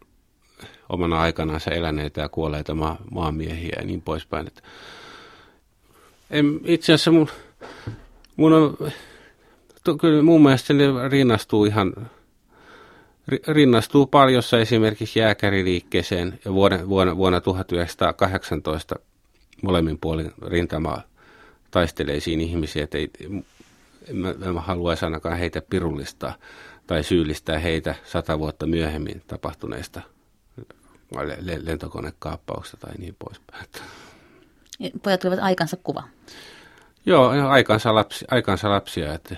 omana 0.88 1.20
aikanaan 1.20 1.60
eläneitä 1.70 2.20
ja 2.20 2.28
kuolleita 2.28 2.74
ma- 2.74 2.98
maamiehiä 3.10 3.76
ja 3.78 3.86
niin 3.86 4.02
poispäin. 4.02 4.46
Että 4.46 4.62
en, 6.30 6.60
itse 6.64 6.92
asiassa 6.92 7.10
mun, 7.10 7.28
mun 8.36 8.52
on, 8.52 8.76
to, 9.84 9.96
kyllä 9.96 10.22
mun 10.22 10.42
mielestä 10.42 10.74
ne 10.74 10.84
rinnastuu 11.08 11.64
ihan, 11.64 12.10
rinnastuu 13.48 14.06
paljossa 14.06 14.58
esimerkiksi 14.58 15.18
jääkäriliikkeeseen 15.18 16.38
ja 16.44 16.52
vuonna, 16.52 16.88
vuonna, 16.88 17.16
vuonna 17.16 17.40
1918 17.40 18.96
molemmin 19.62 19.98
puolin 19.98 20.32
rintamaa 20.46 21.02
taisteleisiin 21.70 22.40
ihmisiä, 22.40 22.84
että 22.84 22.98
ei, 22.98 23.10
en 24.08 24.16
mä, 24.16 24.34
en 24.46 24.54
mä 24.54 24.60
haluaisi 24.60 25.04
ainakaan 25.04 25.38
heitä 25.38 25.62
pirullistaa 25.70 26.34
tai 26.86 27.04
syyllistää 27.04 27.58
heitä 27.58 27.94
sata 28.04 28.38
vuotta 28.38 28.66
myöhemmin 28.66 29.22
tapahtuneista 29.26 30.00
lentokonekaappauksesta 31.62 32.86
tai 32.86 32.94
niin 32.98 33.16
poispäin. 33.18 33.66
Pojat 35.02 35.24
olivat 35.24 35.44
aikansa 35.44 35.76
kuva. 35.76 36.02
Joo, 37.06 37.28
aikansa, 37.28 37.94
lapsi, 37.94 38.24
aikansa 38.30 38.70
lapsia. 38.70 39.14
Että. 39.14 39.36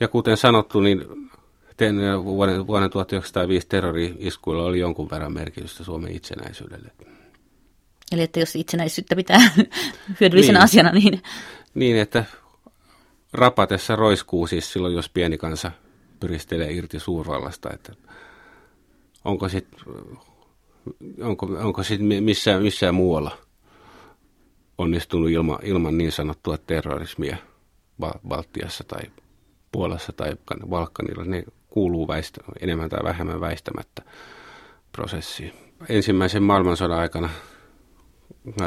Ja 0.00 0.08
kuten 0.08 0.36
sanottu, 0.36 0.80
niin 0.80 1.04
vuoden, 2.24 2.66
vuoden 2.66 2.90
1905 2.90 3.68
terrori-iskuilla 3.68 4.64
oli 4.64 4.78
jonkun 4.78 5.10
verran 5.10 5.32
merkitystä 5.32 5.84
Suomen 5.84 6.12
itsenäisyydelle. 6.12 6.90
Eli 8.14 8.22
että 8.22 8.40
jos 8.40 8.56
itsenäisyyttä 8.56 9.16
pitää 9.16 9.40
hyödyllisenä 10.20 10.58
niin. 10.58 10.64
asiana, 10.64 10.90
niin... 10.90 11.22
Niin, 11.74 11.96
että 11.96 12.24
rapatessa 13.32 13.96
roiskuu 13.96 14.46
siis 14.46 14.72
silloin, 14.72 14.94
jos 14.94 15.08
pieni 15.08 15.38
kansa 15.38 15.70
pyristelee 16.20 16.72
irti 16.72 17.00
suurvallasta, 17.00 17.70
että 17.72 17.92
onko 19.24 19.48
sitten 19.48 19.80
onko, 21.20 21.46
onko 21.46 21.82
sit 21.82 22.00
missään, 22.20 22.62
missään 22.62 22.94
muualla 22.94 23.38
onnistunut 24.78 25.30
ilma, 25.30 25.58
ilman 25.62 25.98
niin 25.98 26.12
sanottua 26.12 26.58
terrorismia 26.58 27.36
Baltiassa 28.28 28.84
tai 28.84 29.02
Puolassa 29.72 30.12
tai 30.12 30.32
Balkanilla. 30.68 31.24
Ne 31.24 31.44
kuuluu 31.70 32.08
väistä, 32.08 32.40
enemmän 32.60 32.90
tai 32.90 33.04
vähemmän 33.04 33.40
väistämättä 33.40 34.02
prosessiin. 34.92 35.52
Ensimmäisen 35.88 36.42
maailmansodan 36.42 36.98
aikana 36.98 37.28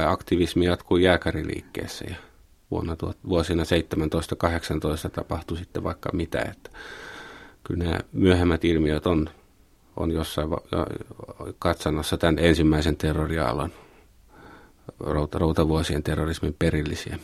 aktivismi 0.08 0.66
jatkuu 0.66 0.97
jääkäriliikkeessä 0.97 2.05
ja 2.10 2.16
vuonna 2.72 2.95
vuosina 3.30 3.64
17-18 3.64 5.10
tapahtui 5.10 5.58
sitten 5.58 5.84
vaikka 5.84 6.10
mitä. 6.14 6.39
Että 6.39 6.70
kyllä 7.64 7.84
nämä 7.84 7.99
myöhemmät 8.14 8.66
ilmiöt 8.66 9.08
on 9.08 9.30
on 9.97 10.12
jossain 10.12 10.49
katsannossa 11.60 12.18
tämän 12.18 12.39
ensimmäisen 12.39 12.97
terroriaallon 12.97 13.72
routavuosien 15.34 16.03
terrorismin 16.03 16.55
perillisiä. 16.60 17.20